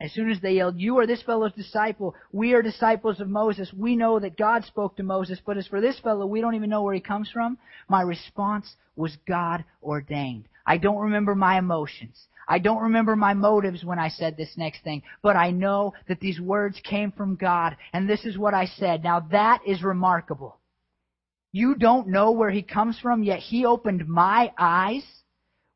as 0.00 0.12
soon 0.12 0.30
as 0.30 0.40
they 0.40 0.52
yelled, 0.52 0.80
You 0.80 0.98
are 0.98 1.06
this 1.06 1.22
fellow's 1.22 1.52
disciple. 1.52 2.14
We 2.32 2.54
are 2.54 2.62
disciples 2.62 3.20
of 3.20 3.28
Moses. 3.28 3.72
We 3.72 3.96
know 3.96 4.18
that 4.18 4.38
God 4.38 4.64
spoke 4.64 4.96
to 4.96 5.02
Moses. 5.02 5.38
But 5.44 5.58
as 5.58 5.66
for 5.66 5.80
this 5.80 5.98
fellow, 6.00 6.24
we 6.26 6.40
don't 6.40 6.54
even 6.54 6.70
know 6.70 6.82
where 6.82 6.94
he 6.94 7.00
comes 7.00 7.30
from. 7.30 7.58
My 7.88 8.00
response 8.00 8.76
was 8.96 9.18
God 9.28 9.62
ordained. 9.82 10.48
I 10.66 10.78
don't 10.78 11.02
remember 11.02 11.34
my 11.34 11.58
emotions. 11.58 12.28
I 12.48 12.58
don't 12.58 12.82
remember 12.82 13.14
my 13.14 13.34
motives 13.34 13.84
when 13.84 13.98
I 13.98 14.08
said 14.08 14.36
this 14.36 14.56
next 14.56 14.82
thing. 14.82 15.02
But 15.22 15.36
I 15.36 15.50
know 15.50 15.92
that 16.08 16.20
these 16.20 16.40
words 16.40 16.80
came 16.82 17.12
from 17.12 17.36
God. 17.36 17.76
And 17.92 18.08
this 18.08 18.24
is 18.24 18.38
what 18.38 18.54
I 18.54 18.66
said. 18.66 19.04
Now 19.04 19.20
that 19.30 19.60
is 19.66 19.82
remarkable. 19.82 20.56
You 21.52 21.74
don't 21.74 22.08
know 22.08 22.30
where 22.30 22.50
he 22.50 22.62
comes 22.62 22.98
from, 23.00 23.22
yet 23.22 23.40
he 23.40 23.66
opened 23.66 24.08
my 24.08 24.52
eyes 24.56 25.04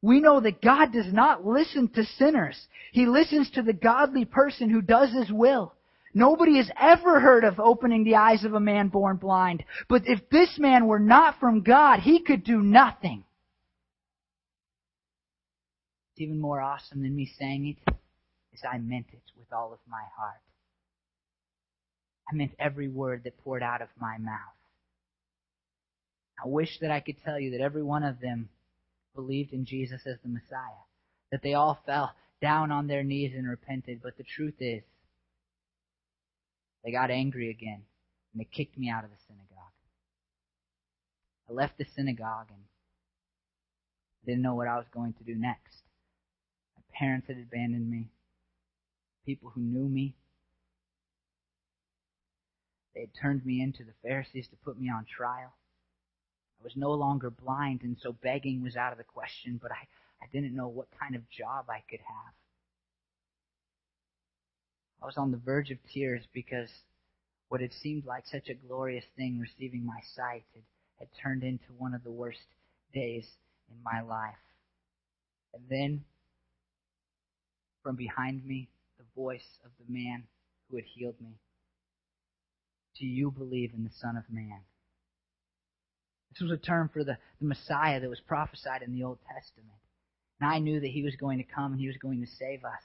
we 0.05 0.21
know 0.21 0.39
that 0.39 0.61
God 0.61 0.93
does 0.93 1.11
not 1.11 1.47
listen 1.47 1.89
to 1.95 2.05
sinners. 2.05 2.69
He 2.93 3.07
listens 3.07 3.51
to 3.53 3.63
the 3.63 3.73
godly 3.73 4.27
person 4.27 4.69
who 4.69 4.83
does 4.83 5.11
His 5.11 5.33
will. 5.33 5.73
Nobody 6.13 6.59
has 6.59 6.71
ever 6.79 7.21
heard 7.21 7.43
of 7.43 7.59
opening 7.59 8.05
the 8.05 8.17
eyes 8.17 8.45
of 8.45 8.53
a 8.53 8.61
man 8.61 8.89
born 8.89 9.17
blind. 9.17 9.65
But 9.89 10.03
if 10.05 10.29
this 10.29 10.59
man 10.59 10.89
were 10.89 10.99
not 10.99 11.41
from 11.41 11.63
God, 11.63 12.01
he 12.01 12.21
could 12.21 12.45
do 12.45 12.61
nothing. 12.61 13.25
It's 16.13 16.21
even 16.21 16.39
more 16.39 16.61
awesome 16.61 17.03
than 17.03 17.17
me 17.17 17.33
saying 17.39 17.75
it 17.87 17.95
is 18.53 18.61
I 18.71 18.77
meant 18.77 19.07
it 19.11 19.23
with 19.39 19.51
all 19.55 19.73
of 19.73 19.79
my 19.89 20.03
heart. 20.19 20.43
I 22.31 22.37
meant 22.37 22.53
every 22.59 22.89
word 22.89 23.23
that 23.25 23.43
poured 23.43 23.63
out 23.63 23.81
of 23.81 23.89
my 23.99 24.19
mouth. 24.19 24.39
I 26.45 26.47
wish 26.47 26.79
that 26.83 26.91
I 26.91 27.01
could 27.01 27.17
tell 27.25 27.41
you 27.41 27.53
that 27.53 27.63
every 27.63 27.83
one 27.83 28.03
of 28.03 28.21
them 28.21 28.51
believed 29.15 29.53
in 29.53 29.65
Jesus 29.65 30.03
as 30.07 30.17
the 30.23 30.29
Messiah, 30.29 30.85
that 31.31 31.43
they 31.43 31.55
all 31.55 31.79
fell 31.87 32.13
down 32.41 32.71
on 32.71 32.87
their 32.87 33.03
knees 33.03 33.33
and 33.35 33.49
repented. 33.49 34.01
But 34.03 34.17
the 34.17 34.25
truth 34.25 34.55
is, 34.61 34.83
they 36.85 36.93
got 36.93 37.11
angry 37.11 37.51
again 37.51 37.83
and 38.33 38.41
they 38.41 38.45
kicked 38.45 38.77
me 38.77 38.91
out 38.91 39.05
of 39.05 39.11
the 39.11 39.17
synagogue. 39.27 39.73
I 41.49 41.53
left 41.53 41.79
the 41.79 41.87
synagogue 41.97 42.49
and 42.51 42.61
I 44.23 44.27
didn't 44.27 44.43
know 44.43 44.55
what 44.55 44.69
I 44.69 44.77
was 44.77 44.87
going 44.93 45.15
to 45.15 45.25
do 45.25 45.35
next. 45.35 45.83
My 46.77 46.83
parents 46.99 47.29
had 47.29 47.39
abandoned 47.39 47.91
me. 47.91 48.09
People 49.25 49.51
who 49.55 49.61
knew 49.61 49.89
me. 49.89 50.15
They 52.95 53.01
had 53.01 53.15
turned 53.21 53.45
me 53.45 53.63
into 53.63 53.83
the 53.85 53.95
Pharisees 54.03 54.49
to 54.49 54.57
put 54.57 54.79
me 54.79 54.91
on 54.91 55.05
trial. 55.05 55.55
Was 56.65 56.77
no 56.77 56.93
longer 56.93 57.29
blind, 57.29 57.83
and 57.83 57.99
so 58.01 58.13
begging 58.13 58.63
was 58.63 58.75
out 58.75 58.91
of 58.91 58.97
the 58.97 59.05
question, 59.05 59.61
but 59.63 59.71
I, 59.71 59.87
I 60.23 60.27
didn't 60.33 60.57
know 60.57 60.67
what 60.67 60.89
kind 60.99 61.15
of 61.15 61.29
job 61.29 61.67
I 61.69 61.83
could 61.91 62.01
have. 62.01 62.33
I 65.03 65.07
was 65.07 65.19
on 65.19 65.31
the 65.31 65.37
verge 65.37 65.71
of 65.71 65.77
tears 65.93 66.25
because 66.33 66.71
what 67.51 67.61
had 67.61 67.75
seemed 67.75 68.07
like 68.07 68.25
such 68.27 68.49
a 68.49 68.55
glorious 68.55 69.05
thing, 69.15 69.39
receiving 69.39 69.85
my 69.85 70.01
sight, 70.17 70.45
had, 70.55 70.63
had 70.99 71.09
turned 71.23 71.43
into 71.43 71.67
one 71.77 71.93
of 71.93 72.03
the 72.03 72.11
worst 72.11 72.41
days 72.95 73.27
in 73.71 73.77
my 73.85 74.01
life. 74.01 74.35
And 75.53 75.65
then, 75.69 76.05
from 77.83 77.97
behind 77.97 78.47
me, 78.47 78.71
the 78.97 79.05
voice 79.15 79.59
of 79.67 79.71
the 79.79 79.93
man 79.93 80.25
who 80.71 80.77
had 80.77 80.87
healed 80.87 81.21
me. 81.21 81.37
Do 82.99 83.07
you 83.07 83.31
believe 83.31 83.73
in 83.75 83.85
the 83.85 83.91
Son 84.01 84.17
of 84.17 84.25
Man? 84.33 84.61
This 86.35 86.49
was 86.49 86.59
a 86.59 86.61
term 86.61 86.91
for 86.93 87.05
the, 87.05 87.17
the 87.41 87.47
Messiah 87.47 88.01
that 88.01 88.11
was 88.11 88.21
prophesied 88.27 88.83
in 88.83 88.93
the 88.93 89.05
Old 89.05 89.19
Testament. 89.33 89.79
And 90.41 90.51
I 90.51 90.59
knew 90.59 90.81
that 90.81 90.91
he 90.91 91.03
was 91.03 91.15
going 91.15 91.39
to 91.39 91.45
come 91.45 91.73
and 91.73 91.81
he 91.81 91.87
was 91.87 91.97
going 91.97 92.21
to 92.21 92.27
save 92.27 92.65
us, 92.65 92.83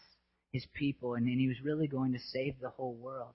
his 0.51 0.65
people, 0.73 1.15
and, 1.15 1.27
and 1.27 1.39
he 1.39 1.47
was 1.47 1.61
really 1.63 1.87
going 1.87 2.13
to 2.13 2.19
save 2.19 2.59
the 2.59 2.69
whole 2.69 2.93
world. 2.93 3.33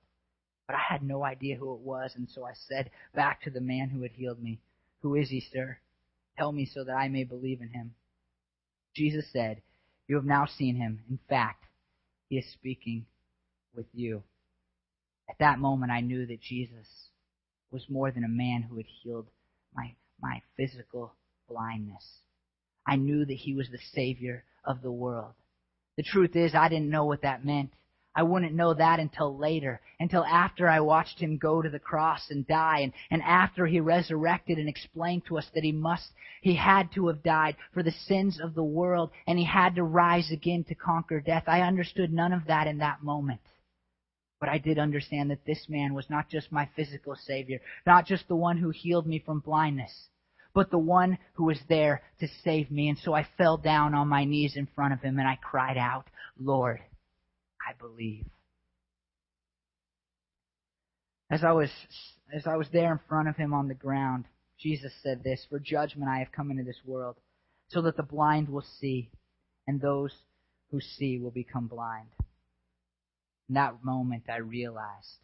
But 0.66 0.76
I 0.76 0.80
had 0.88 1.02
no 1.02 1.24
idea 1.24 1.56
who 1.56 1.74
it 1.74 1.80
was, 1.80 2.12
and 2.14 2.28
so 2.30 2.44
I 2.44 2.52
said 2.54 2.90
back 3.14 3.42
to 3.42 3.50
the 3.50 3.60
man 3.60 3.90
who 3.90 4.02
had 4.02 4.12
healed 4.12 4.42
me, 4.42 4.60
Who 5.02 5.14
is 5.16 5.28
he, 5.28 5.40
sir? 5.40 5.78
Tell 6.38 6.52
me 6.52 6.64
so 6.64 6.84
that 6.84 6.94
I 6.96 7.08
may 7.08 7.24
believe 7.24 7.60
in 7.60 7.68
him. 7.68 7.94
Jesus 8.94 9.26
said, 9.32 9.62
You 10.06 10.16
have 10.16 10.24
now 10.24 10.46
seen 10.46 10.76
him. 10.76 11.00
In 11.10 11.18
fact, 11.28 11.64
he 12.28 12.38
is 12.38 12.50
speaking 12.52 13.06
with 13.74 13.86
you. 13.92 14.22
At 15.28 15.38
that 15.40 15.58
moment, 15.58 15.92
I 15.92 16.00
knew 16.00 16.26
that 16.26 16.40
Jesus 16.40 16.86
was 17.70 17.88
more 17.88 18.10
than 18.10 18.24
a 18.24 18.28
man 18.28 18.62
who 18.62 18.76
had 18.76 18.86
healed 18.86 19.26
my, 19.74 19.94
my 20.24 20.40
physical 20.56 21.12
blindness. 21.48 22.04
I 22.86 22.96
knew 22.96 23.26
that 23.26 23.34
he 23.34 23.54
was 23.54 23.68
the 23.68 23.78
Savior 23.92 24.44
of 24.64 24.80
the 24.80 24.90
world. 24.90 25.34
The 25.96 26.02
truth 26.02 26.34
is, 26.34 26.54
I 26.54 26.68
didn't 26.68 26.90
know 26.90 27.04
what 27.04 27.22
that 27.22 27.44
meant. 27.44 27.70
I 28.16 28.22
wouldn't 28.22 28.54
know 28.54 28.72
that 28.74 29.00
until 29.00 29.36
later, 29.36 29.80
until 30.00 30.24
after 30.24 30.68
I 30.68 30.80
watched 30.80 31.18
him 31.18 31.36
go 31.36 31.60
to 31.60 31.68
the 31.68 31.80
cross 31.80 32.30
and 32.30 32.46
die, 32.46 32.80
and, 32.80 32.92
and 33.10 33.22
after 33.22 33.66
he 33.66 33.80
resurrected 33.80 34.56
and 34.56 34.68
explained 34.68 35.26
to 35.26 35.36
us 35.36 35.46
that 35.54 35.64
he 35.64 35.72
must, 35.72 36.10
he 36.40 36.54
had 36.54 36.92
to 36.92 37.08
have 37.08 37.22
died 37.22 37.56
for 37.72 37.82
the 37.82 37.90
sins 37.90 38.40
of 38.40 38.54
the 38.54 38.64
world, 38.64 39.10
and 39.26 39.38
he 39.38 39.44
had 39.44 39.74
to 39.74 39.82
rise 39.82 40.30
again 40.30 40.64
to 40.64 40.74
conquer 40.74 41.20
death. 41.20 41.44
I 41.48 41.62
understood 41.62 42.12
none 42.12 42.32
of 42.32 42.46
that 42.46 42.66
in 42.66 42.78
that 42.78 43.02
moment. 43.02 43.40
But 44.40 44.48
I 44.48 44.58
did 44.58 44.78
understand 44.78 45.30
that 45.30 45.44
this 45.44 45.66
man 45.68 45.92
was 45.92 46.08
not 46.08 46.30
just 46.30 46.52
my 46.52 46.68
physical 46.76 47.16
Savior, 47.16 47.60
not 47.84 48.06
just 48.06 48.28
the 48.28 48.36
one 48.36 48.58
who 48.58 48.70
healed 48.70 49.06
me 49.06 49.18
from 49.18 49.40
blindness, 49.40 50.08
but 50.54 50.70
the 50.70 50.78
one 50.78 51.18
who 51.34 51.44
was 51.44 51.58
there 51.68 52.02
to 52.20 52.28
save 52.44 52.70
me. 52.70 52.88
And 52.88 52.98
so 52.98 53.12
I 53.12 53.26
fell 53.36 53.56
down 53.56 53.94
on 53.94 54.08
my 54.08 54.24
knees 54.24 54.54
in 54.56 54.68
front 54.74 54.94
of 54.94 55.00
him 55.00 55.18
and 55.18 55.28
I 55.28 55.36
cried 55.42 55.76
out, 55.76 56.06
Lord, 56.38 56.80
I 57.60 57.72
believe. 57.78 58.24
As 61.30 61.42
I 61.42 61.52
was 61.52 61.70
as 62.34 62.46
I 62.46 62.56
was 62.56 62.68
there 62.72 62.92
in 62.92 63.00
front 63.08 63.28
of 63.28 63.36
him 63.36 63.52
on 63.52 63.68
the 63.68 63.74
ground, 63.74 64.24
Jesus 64.58 64.92
said 65.02 65.22
this, 65.22 65.44
For 65.48 65.58
judgment 65.58 66.08
I 66.08 66.18
have 66.18 66.32
come 66.32 66.50
into 66.50 66.62
this 66.62 66.80
world, 66.86 67.16
so 67.68 67.82
that 67.82 67.96
the 67.96 68.02
blind 68.02 68.48
will 68.48 68.64
see, 68.80 69.10
and 69.66 69.80
those 69.80 70.12
who 70.70 70.80
see 70.80 71.18
will 71.18 71.30
become 71.30 71.66
blind. 71.66 72.08
In 73.48 73.56
that 73.56 73.84
moment 73.84 74.24
I 74.28 74.38
realized 74.38 75.18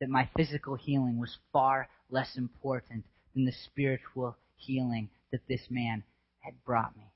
that 0.00 0.08
my 0.08 0.28
physical 0.36 0.76
healing 0.76 1.18
was 1.18 1.36
far 1.52 1.88
less 2.10 2.36
important 2.36 3.04
than 3.34 3.44
the 3.44 3.52
spiritual 3.52 4.36
healing 4.56 5.08
that 5.32 5.46
this 5.48 5.66
man 5.70 6.02
had 6.40 6.54
brought 6.64 6.96
me. 6.96 7.10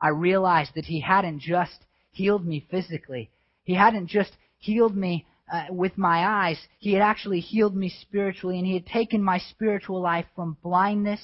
I 0.00 0.08
realized 0.08 0.72
that 0.74 0.84
he 0.84 1.00
hadn't 1.00 1.40
just 1.40 1.84
healed 2.12 2.46
me 2.46 2.66
physically, 2.70 3.30
he 3.64 3.74
hadn't 3.74 4.08
just 4.08 4.36
healed 4.58 4.96
me 4.96 5.26
uh, 5.52 5.66
with 5.70 5.96
my 5.96 6.26
eyes, 6.26 6.66
He 6.78 6.92
had 6.92 7.02
actually 7.02 7.40
healed 7.40 7.76
me 7.76 7.88
spiritually, 7.88 8.58
and 8.58 8.66
He 8.66 8.74
had 8.74 8.86
taken 8.86 9.22
my 9.22 9.38
spiritual 9.38 10.00
life 10.00 10.26
from 10.34 10.56
blindness 10.62 11.20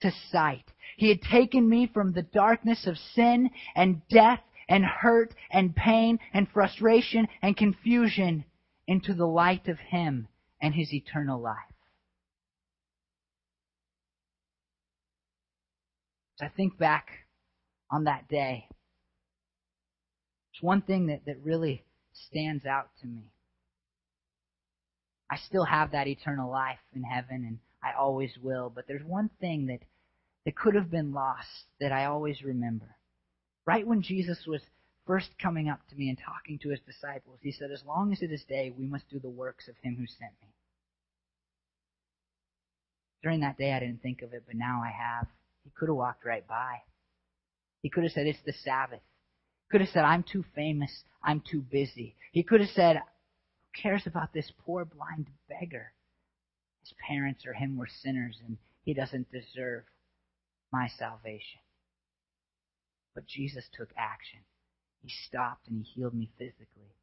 to 0.00 0.12
sight. 0.30 0.64
He 0.96 1.08
had 1.08 1.22
taken 1.22 1.68
me 1.68 1.86
from 1.86 2.12
the 2.12 2.22
darkness 2.22 2.86
of 2.86 2.98
sin 2.98 3.50
and 3.74 4.06
death 4.08 4.40
and 4.68 4.84
hurt 4.84 5.34
and 5.50 5.74
pain 5.74 6.18
and 6.32 6.48
frustration 6.48 7.28
and 7.42 7.56
confusion 7.56 8.44
into 8.86 9.14
the 9.14 9.26
light 9.26 9.68
of 9.68 9.78
Him 9.78 10.28
and 10.60 10.74
His 10.74 10.92
eternal 10.92 11.40
life. 11.40 11.56
As 16.40 16.46
I 16.46 16.56
think 16.56 16.78
back 16.78 17.08
on 17.90 18.04
that 18.04 18.28
day, 18.28 18.66
it's 20.52 20.62
one 20.62 20.80
thing 20.80 21.08
that, 21.08 21.26
that 21.26 21.44
really 21.44 21.84
stands 22.12 22.64
out 22.64 22.88
to 23.02 23.06
me. 23.06 23.24
I 25.30 25.36
still 25.36 25.64
have 25.64 25.92
that 25.92 26.06
eternal 26.06 26.50
life 26.50 26.78
in 26.94 27.02
heaven, 27.02 27.44
and 27.46 27.58
I 27.82 27.92
always 27.98 28.32
will, 28.42 28.72
but 28.74 28.86
there's 28.88 29.04
one 29.04 29.28
thing 29.40 29.66
that, 29.66 29.80
that 30.44 30.56
could 30.56 30.74
have 30.74 30.90
been 30.90 31.12
lost 31.12 31.66
that 31.78 31.92
I 31.92 32.06
always 32.06 32.42
remember. 32.42 32.96
Right 33.66 33.86
when 33.86 34.00
Jesus 34.00 34.46
was 34.46 34.62
first 35.06 35.28
coming 35.38 35.68
up 35.68 35.80
to 35.90 35.96
me 35.96 36.08
and 36.08 36.18
talking 36.18 36.58
to 36.60 36.70
his 36.70 36.80
disciples, 36.80 37.38
he 37.42 37.52
said, 37.52 37.70
As 37.70 37.84
long 37.86 38.12
as 38.12 38.22
it 38.22 38.32
is 38.32 38.44
day, 38.44 38.72
we 38.76 38.86
must 38.86 39.10
do 39.10 39.18
the 39.18 39.28
works 39.28 39.68
of 39.68 39.76
him 39.82 39.96
who 39.96 40.06
sent 40.06 40.32
me. 40.40 40.48
During 43.22 43.40
that 43.40 43.58
day, 43.58 43.72
I 43.74 43.80
didn't 43.80 44.02
think 44.02 44.22
of 44.22 44.32
it, 44.32 44.44
but 44.46 44.56
now 44.56 44.82
I 44.82 44.90
have. 44.90 45.26
He 45.64 45.70
could 45.76 45.88
have 45.88 45.96
walked 45.96 46.24
right 46.24 46.46
by. 46.46 46.82
He 47.82 47.90
could 47.90 48.04
have 48.04 48.12
said, 48.12 48.26
It's 48.26 48.42
the 48.44 48.52
Sabbath 48.52 49.00
could 49.70 49.80
have 49.80 49.90
said, 49.90 50.04
I'm 50.04 50.24
too 50.24 50.44
famous. 50.54 51.04
I'm 51.22 51.42
too 51.48 51.60
busy. 51.60 52.16
He 52.32 52.42
could 52.42 52.60
have 52.60 52.70
said, 52.70 52.96
Who 52.96 53.82
cares 53.82 54.02
about 54.06 54.32
this 54.32 54.52
poor 54.64 54.84
blind 54.84 55.28
beggar? 55.48 55.92
His 56.80 56.92
parents 57.06 57.46
or 57.46 57.52
him 57.52 57.76
were 57.76 57.88
sinners 58.02 58.38
and 58.46 58.56
he 58.84 58.94
doesn't 58.94 59.30
deserve 59.30 59.84
my 60.72 60.88
salvation. 60.98 61.60
But 63.14 63.26
Jesus 63.26 63.64
took 63.76 63.90
action. 63.96 64.40
He 65.02 65.10
stopped 65.28 65.68
and 65.68 65.84
he 65.84 65.92
healed 65.92 66.14
me 66.14 66.30
physically 66.36 66.94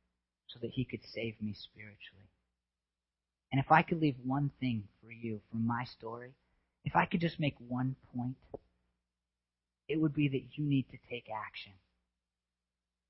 so 0.48 0.60
that 0.62 0.72
he 0.72 0.84
could 0.84 1.02
save 1.14 1.42
me 1.42 1.54
spiritually. 1.54 2.30
And 3.52 3.62
if 3.62 3.72
I 3.72 3.82
could 3.82 4.02
leave 4.02 4.16
one 4.26 4.52
thing 4.60 4.84
for 5.02 5.12
you 5.12 5.40
from 5.52 5.66
my 5.66 5.86
story, 5.86 6.34
if 6.88 6.96
I 6.96 7.06
could 7.06 7.20
just 7.20 7.38
make 7.38 7.56
one 7.68 7.98
point, 8.16 8.38
it 9.90 10.00
would 10.00 10.16
be 10.16 10.30
that 10.30 10.58
you 10.58 10.64
need 10.64 10.86
to 10.92 10.98
take 11.10 11.26
action. 11.30 11.74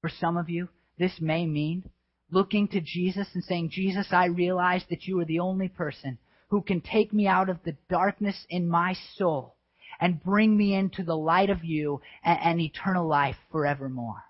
For 0.02 0.10
some 0.10 0.36
of 0.36 0.50
you, 0.50 0.70
this 0.98 1.22
may 1.22 1.46
mean 1.46 1.88
looking 2.32 2.68
to 2.70 2.82
Jesus 2.82 3.28
and 3.36 3.44
saying, 3.44 3.70
Jesus, 3.70 4.08
I 4.12 4.26
realize 4.26 4.84
that 4.90 5.04
you 5.04 5.20
are 5.20 5.26
the 5.26 5.42
only 5.42 5.68
person 5.68 6.18
who 6.50 6.64
can 6.64 6.82
take 6.82 7.14
me 7.14 7.28
out 7.28 7.50
of 7.50 7.60
the 7.64 7.76
darkness 7.88 8.48
in 8.50 8.68
my 8.68 8.96
soul 9.16 9.56
and 10.02 10.24
bring 10.24 10.58
me 10.58 10.74
into 10.74 11.04
the 11.04 11.18
light 11.18 11.52
of 11.52 11.64
you 11.64 12.02
and, 12.24 12.40
and 12.42 12.60
eternal 12.60 13.08
life 13.08 13.38
forevermore. 13.52 14.24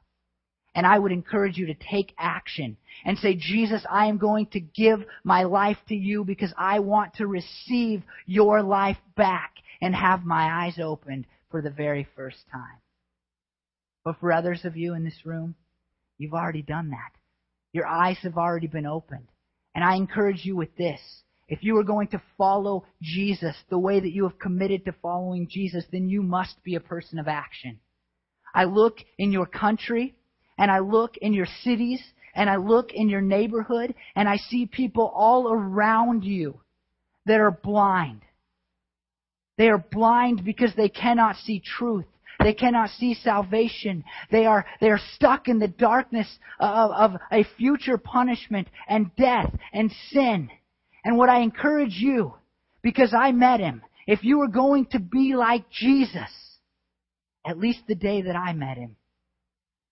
And 0.77 0.85
I 0.85 0.99
would 0.99 1.11
encourage 1.11 1.57
you 1.57 1.65
to 1.65 1.73
take 1.73 2.13
action 2.19 2.77
and 3.03 3.17
say, 3.17 3.33
Jesus, 3.33 3.83
I 3.89 4.05
am 4.05 4.19
going 4.19 4.45
to 4.51 4.59
give 4.59 4.99
my 5.23 5.41
life 5.41 5.77
to 5.89 5.95
you 5.95 6.23
because 6.23 6.53
I 6.55 6.81
want 6.81 7.15
to 7.15 7.25
receive 7.25 8.03
your 8.27 8.61
life 8.61 8.99
back 9.15 9.55
and 9.81 9.95
have 9.95 10.23
my 10.23 10.65
eyes 10.65 10.77
opened 10.79 11.25
for 11.49 11.63
the 11.63 11.71
very 11.71 12.07
first 12.15 12.37
time. 12.51 12.77
But 14.05 14.19
for 14.19 14.31
others 14.31 14.65
of 14.65 14.77
you 14.77 14.93
in 14.93 15.03
this 15.03 15.25
room, 15.25 15.55
you've 16.19 16.35
already 16.35 16.61
done 16.61 16.91
that. 16.91 17.11
Your 17.73 17.87
eyes 17.87 18.19
have 18.21 18.37
already 18.37 18.67
been 18.67 18.85
opened. 18.85 19.29
And 19.73 19.83
I 19.83 19.95
encourage 19.95 20.45
you 20.45 20.55
with 20.55 20.75
this. 20.77 20.99
If 21.47 21.63
you 21.63 21.75
are 21.79 21.83
going 21.83 22.09
to 22.09 22.21
follow 22.37 22.85
Jesus 23.01 23.55
the 23.71 23.79
way 23.79 23.99
that 23.99 24.13
you 24.13 24.27
have 24.27 24.37
committed 24.37 24.85
to 24.85 24.93
following 25.01 25.47
Jesus, 25.49 25.85
then 25.91 26.07
you 26.07 26.21
must 26.21 26.63
be 26.63 26.75
a 26.75 26.79
person 26.79 27.17
of 27.17 27.27
action. 27.27 27.79
I 28.53 28.65
look 28.65 28.99
in 29.17 29.31
your 29.31 29.47
country, 29.47 30.13
and 30.57 30.71
I 30.71 30.79
look 30.79 31.17
in 31.17 31.33
your 31.33 31.47
cities, 31.63 32.01
and 32.33 32.49
I 32.49 32.57
look 32.57 32.93
in 32.93 33.09
your 33.09 33.21
neighborhood, 33.21 33.95
and 34.15 34.29
I 34.29 34.37
see 34.37 34.65
people 34.65 35.11
all 35.13 35.51
around 35.51 36.23
you 36.23 36.59
that 37.25 37.39
are 37.39 37.51
blind. 37.51 38.21
They 39.57 39.69
are 39.69 39.83
blind 39.91 40.45
because 40.45 40.73
they 40.75 40.89
cannot 40.89 41.35
see 41.37 41.59
truth. 41.59 42.05
They 42.39 42.53
cannot 42.53 42.91
see 42.91 43.15
salvation. 43.15 44.03
They 44.31 44.45
are, 44.45 44.65
they 44.79 44.89
are 44.89 44.99
stuck 45.15 45.47
in 45.47 45.57
the 45.57 45.67
darkness 45.67 46.27
of, 46.59 46.91
of 46.91 47.21
a 47.31 47.43
future 47.57 47.97
punishment 47.97 48.67
and 48.87 49.13
death 49.15 49.51
and 49.73 49.91
sin. 50.11 50.49
And 51.03 51.17
what 51.17 51.29
I 51.29 51.39
encourage 51.39 51.95
you, 51.95 52.35
because 52.83 53.13
I 53.13 53.31
met 53.31 53.59
him, 53.59 53.81
if 54.05 54.23
you 54.23 54.41
are 54.41 54.47
going 54.47 54.85
to 54.87 54.99
be 54.99 55.35
like 55.35 55.69
Jesus, 55.71 56.29
at 57.45 57.57
least 57.57 57.79
the 57.87 57.95
day 57.95 58.21
that 58.21 58.35
I 58.35 58.53
met 58.53 58.77
him, 58.77 58.96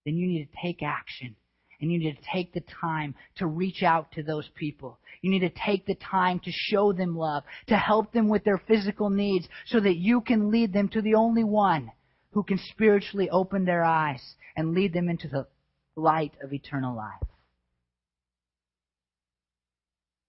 then 0.05 0.15
you 0.15 0.27
need 0.27 0.45
to 0.45 0.61
take 0.61 0.83
action. 0.83 1.35
And 1.81 1.91
you 1.91 1.99
need 1.99 2.15
to 2.15 2.31
take 2.33 2.53
the 2.53 2.63
time 2.81 3.15
to 3.35 3.47
reach 3.47 3.83
out 3.83 4.11
to 4.13 4.23
those 4.23 4.49
people. 4.55 4.97
You 5.21 5.29
need 5.29 5.39
to 5.39 5.49
take 5.49 5.85
the 5.85 5.95
time 5.95 6.39
to 6.39 6.51
show 6.51 6.93
them 6.93 7.17
love, 7.17 7.43
to 7.67 7.75
help 7.75 8.13
them 8.13 8.29
with 8.29 8.45
their 8.45 8.61
physical 8.65 9.09
needs 9.09 9.47
so 9.65 9.81
that 9.81 9.97
you 9.97 10.21
can 10.21 10.51
lead 10.51 10.71
them 10.71 10.87
to 10.89 11.01
the 11.01 11.15
only 11.15 11.43
one 11.43 11.91
who 12.31 12.43
can 12.43 12.59
spiritually 12.69 13.29
open 13.29 13.65
their 13.65 13.83
eyes 13.83 14.21
and 14.55 14.73
lead 14.73 14.93
them 14.93 15.09
into 15.09 15.27
the 15.27 15.47
light 15.97 16.33
of 16.41 16.53
eternal 16.53 16.95
life. 16.95 17.27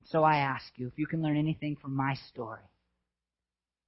So 0.07 0.25
I 0.25 0.39
ask 0.39 0.65
you, 0.77 0.89
if 0.89 0.99
you 0.99 1.07
can 1.07 1.23
learn 1.23 1.37
anything 1.37 1.77
from 1.81 1.95
my 1.95 2.15
story 2.29 2.63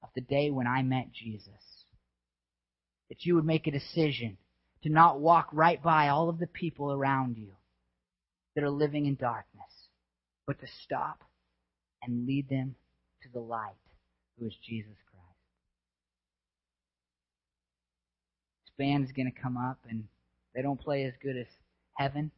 of 0.02 0.10
the 0.14 0.20
day 0.20 0.50
when 0.50 0.66
I 0.66 0.82
met 0.82 1.12
Jesus, 1.12 1.52
that 3.08 3.24
you 3.24 3.34
would 3.34 3.44
make 3.44 3.66
a 3.66 3.72
decision 3.72 4.36
to 4.82 4.88
not 4.88 5.20
walk 5.20 5.48
right 5.52 5.82
by 5.82 6.08
all 6.08 6.28
of 6.28 6.38
the 6.38 6.46
people 6.46 6.92
around 6.92 7.36
you 7.36 7.52
that 8.54 8.64
are 8.64 8.70
living 8.70 9.06
in 9.06 9.14
darkness, 9.14 9.88
but 10.46 10.60
to 10.60 10.66
stop 10.84 11.22
and 12.02 12.26
lead 12.26 12.48
them 12.48 12.74
to 13.22 13.28
the 13.32 13.40
light, 13.40 13.74
who 14.38 14.46
is 14.46 14.54
Jesus 14.64 14.96
Christ. 15.10 15.26
This 18.66 18.74
band 18.78 19.04
is 19.04 19.12
going 19.12 19.30
to 19.30 19.40
come 19.40 19.56
up, 19.56 19.78
and 19.88 20.04
they 20.54 20.62
don't 20.62 20.80
play 20.80 21.04
as 21.04 21.14
good 21.22 21.36
as 21.36 21.46
heaven, 21.94 22.30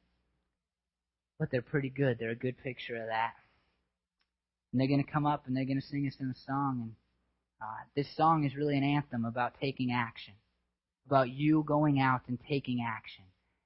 but 1.39 1.51
they're 1.51 1.63
pretty 1.63 1.91
good. 1.91 2.19
They're 2.19 2.31
a 2.31 2.35
good 2.35 2.63
picture 2.63 2.97
of 2.97 3.07
that. 3.09 3.35
And 4.73 4.81
they're 4.81 4.89
going 4.89 5.05
to 5.05 5.11
come 5.11 5.27
up 5.27 5.47
and 5.47 5.57
they're 5.57 5.65
going 5.65 5.81
to 5.81 5.87
sing 5.87 6.07
us 6.07 6.17
in 6.21 6.31
a 6.31 6.39
song. 6.47 6.81
And 6.83 6.93
uh, 7.63 7.85
this 7.97 8.15
song 8.17 8.45
is 8.45 8.55
really 8.55 8.77
an 8.77 8.85
anthem 8.85 9.25
about 9.25 9.55
taking 9.61 9.91
action, 9.91 10.35
about 11.07 11.31
you 11.31 11.65
going 11.67 12.01
out 12.01 12.23
and 12.29 12.39
taking 12.49 12.85
action. 12.87 13.25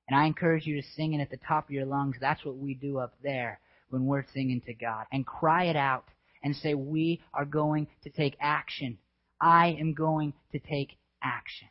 And 0.09 0.19
I 0.19 0.27
encourage 0.27 0.67
you 0.67 0.81
to 0.81 0.89
sing 0.97 1.15
it 1.15 1.21
at 1.21 1.31
the 1.31 1.39
top 1.39 1.65
of 1.65 1.71
your 1.71 1.87
lungs. 1.87 2.17
That's 2.21 2.45
what 2.45 2.57
we 2.57 2.75
do 2.75 2.99
up 2.99 3.15
there 3.23 3.61
when 3.91 4.07
we're 4.07 4.27
singing 4.35 4.61
to 4.67 4.75
God. 4.75 5.07
And 5.13 5.27
cry 5.27 5.65
it 5.65 5.77
out 5.77 6.05
and 6.43 6.55
say, 6.55 6.75
We 6.75 7.23
are 7.33 7.45
going 7.45 7.87
to 8.03 8.11
take 8.11 8.37
action. 8.41 8.99
I 9.41 9.77
am 9.81 9.95
going 9.95 10.35
to 10.53 10.59
take 10.59 10.97
action. 11.23 11.69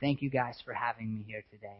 Thank 0.00 0.22
you 0.22 0.30
guys 0.30 0.60
for 0.64 0.74
having 0.74 1.14
me 1.14 1.24
here 1.26 1.44
today. 1.50 1.78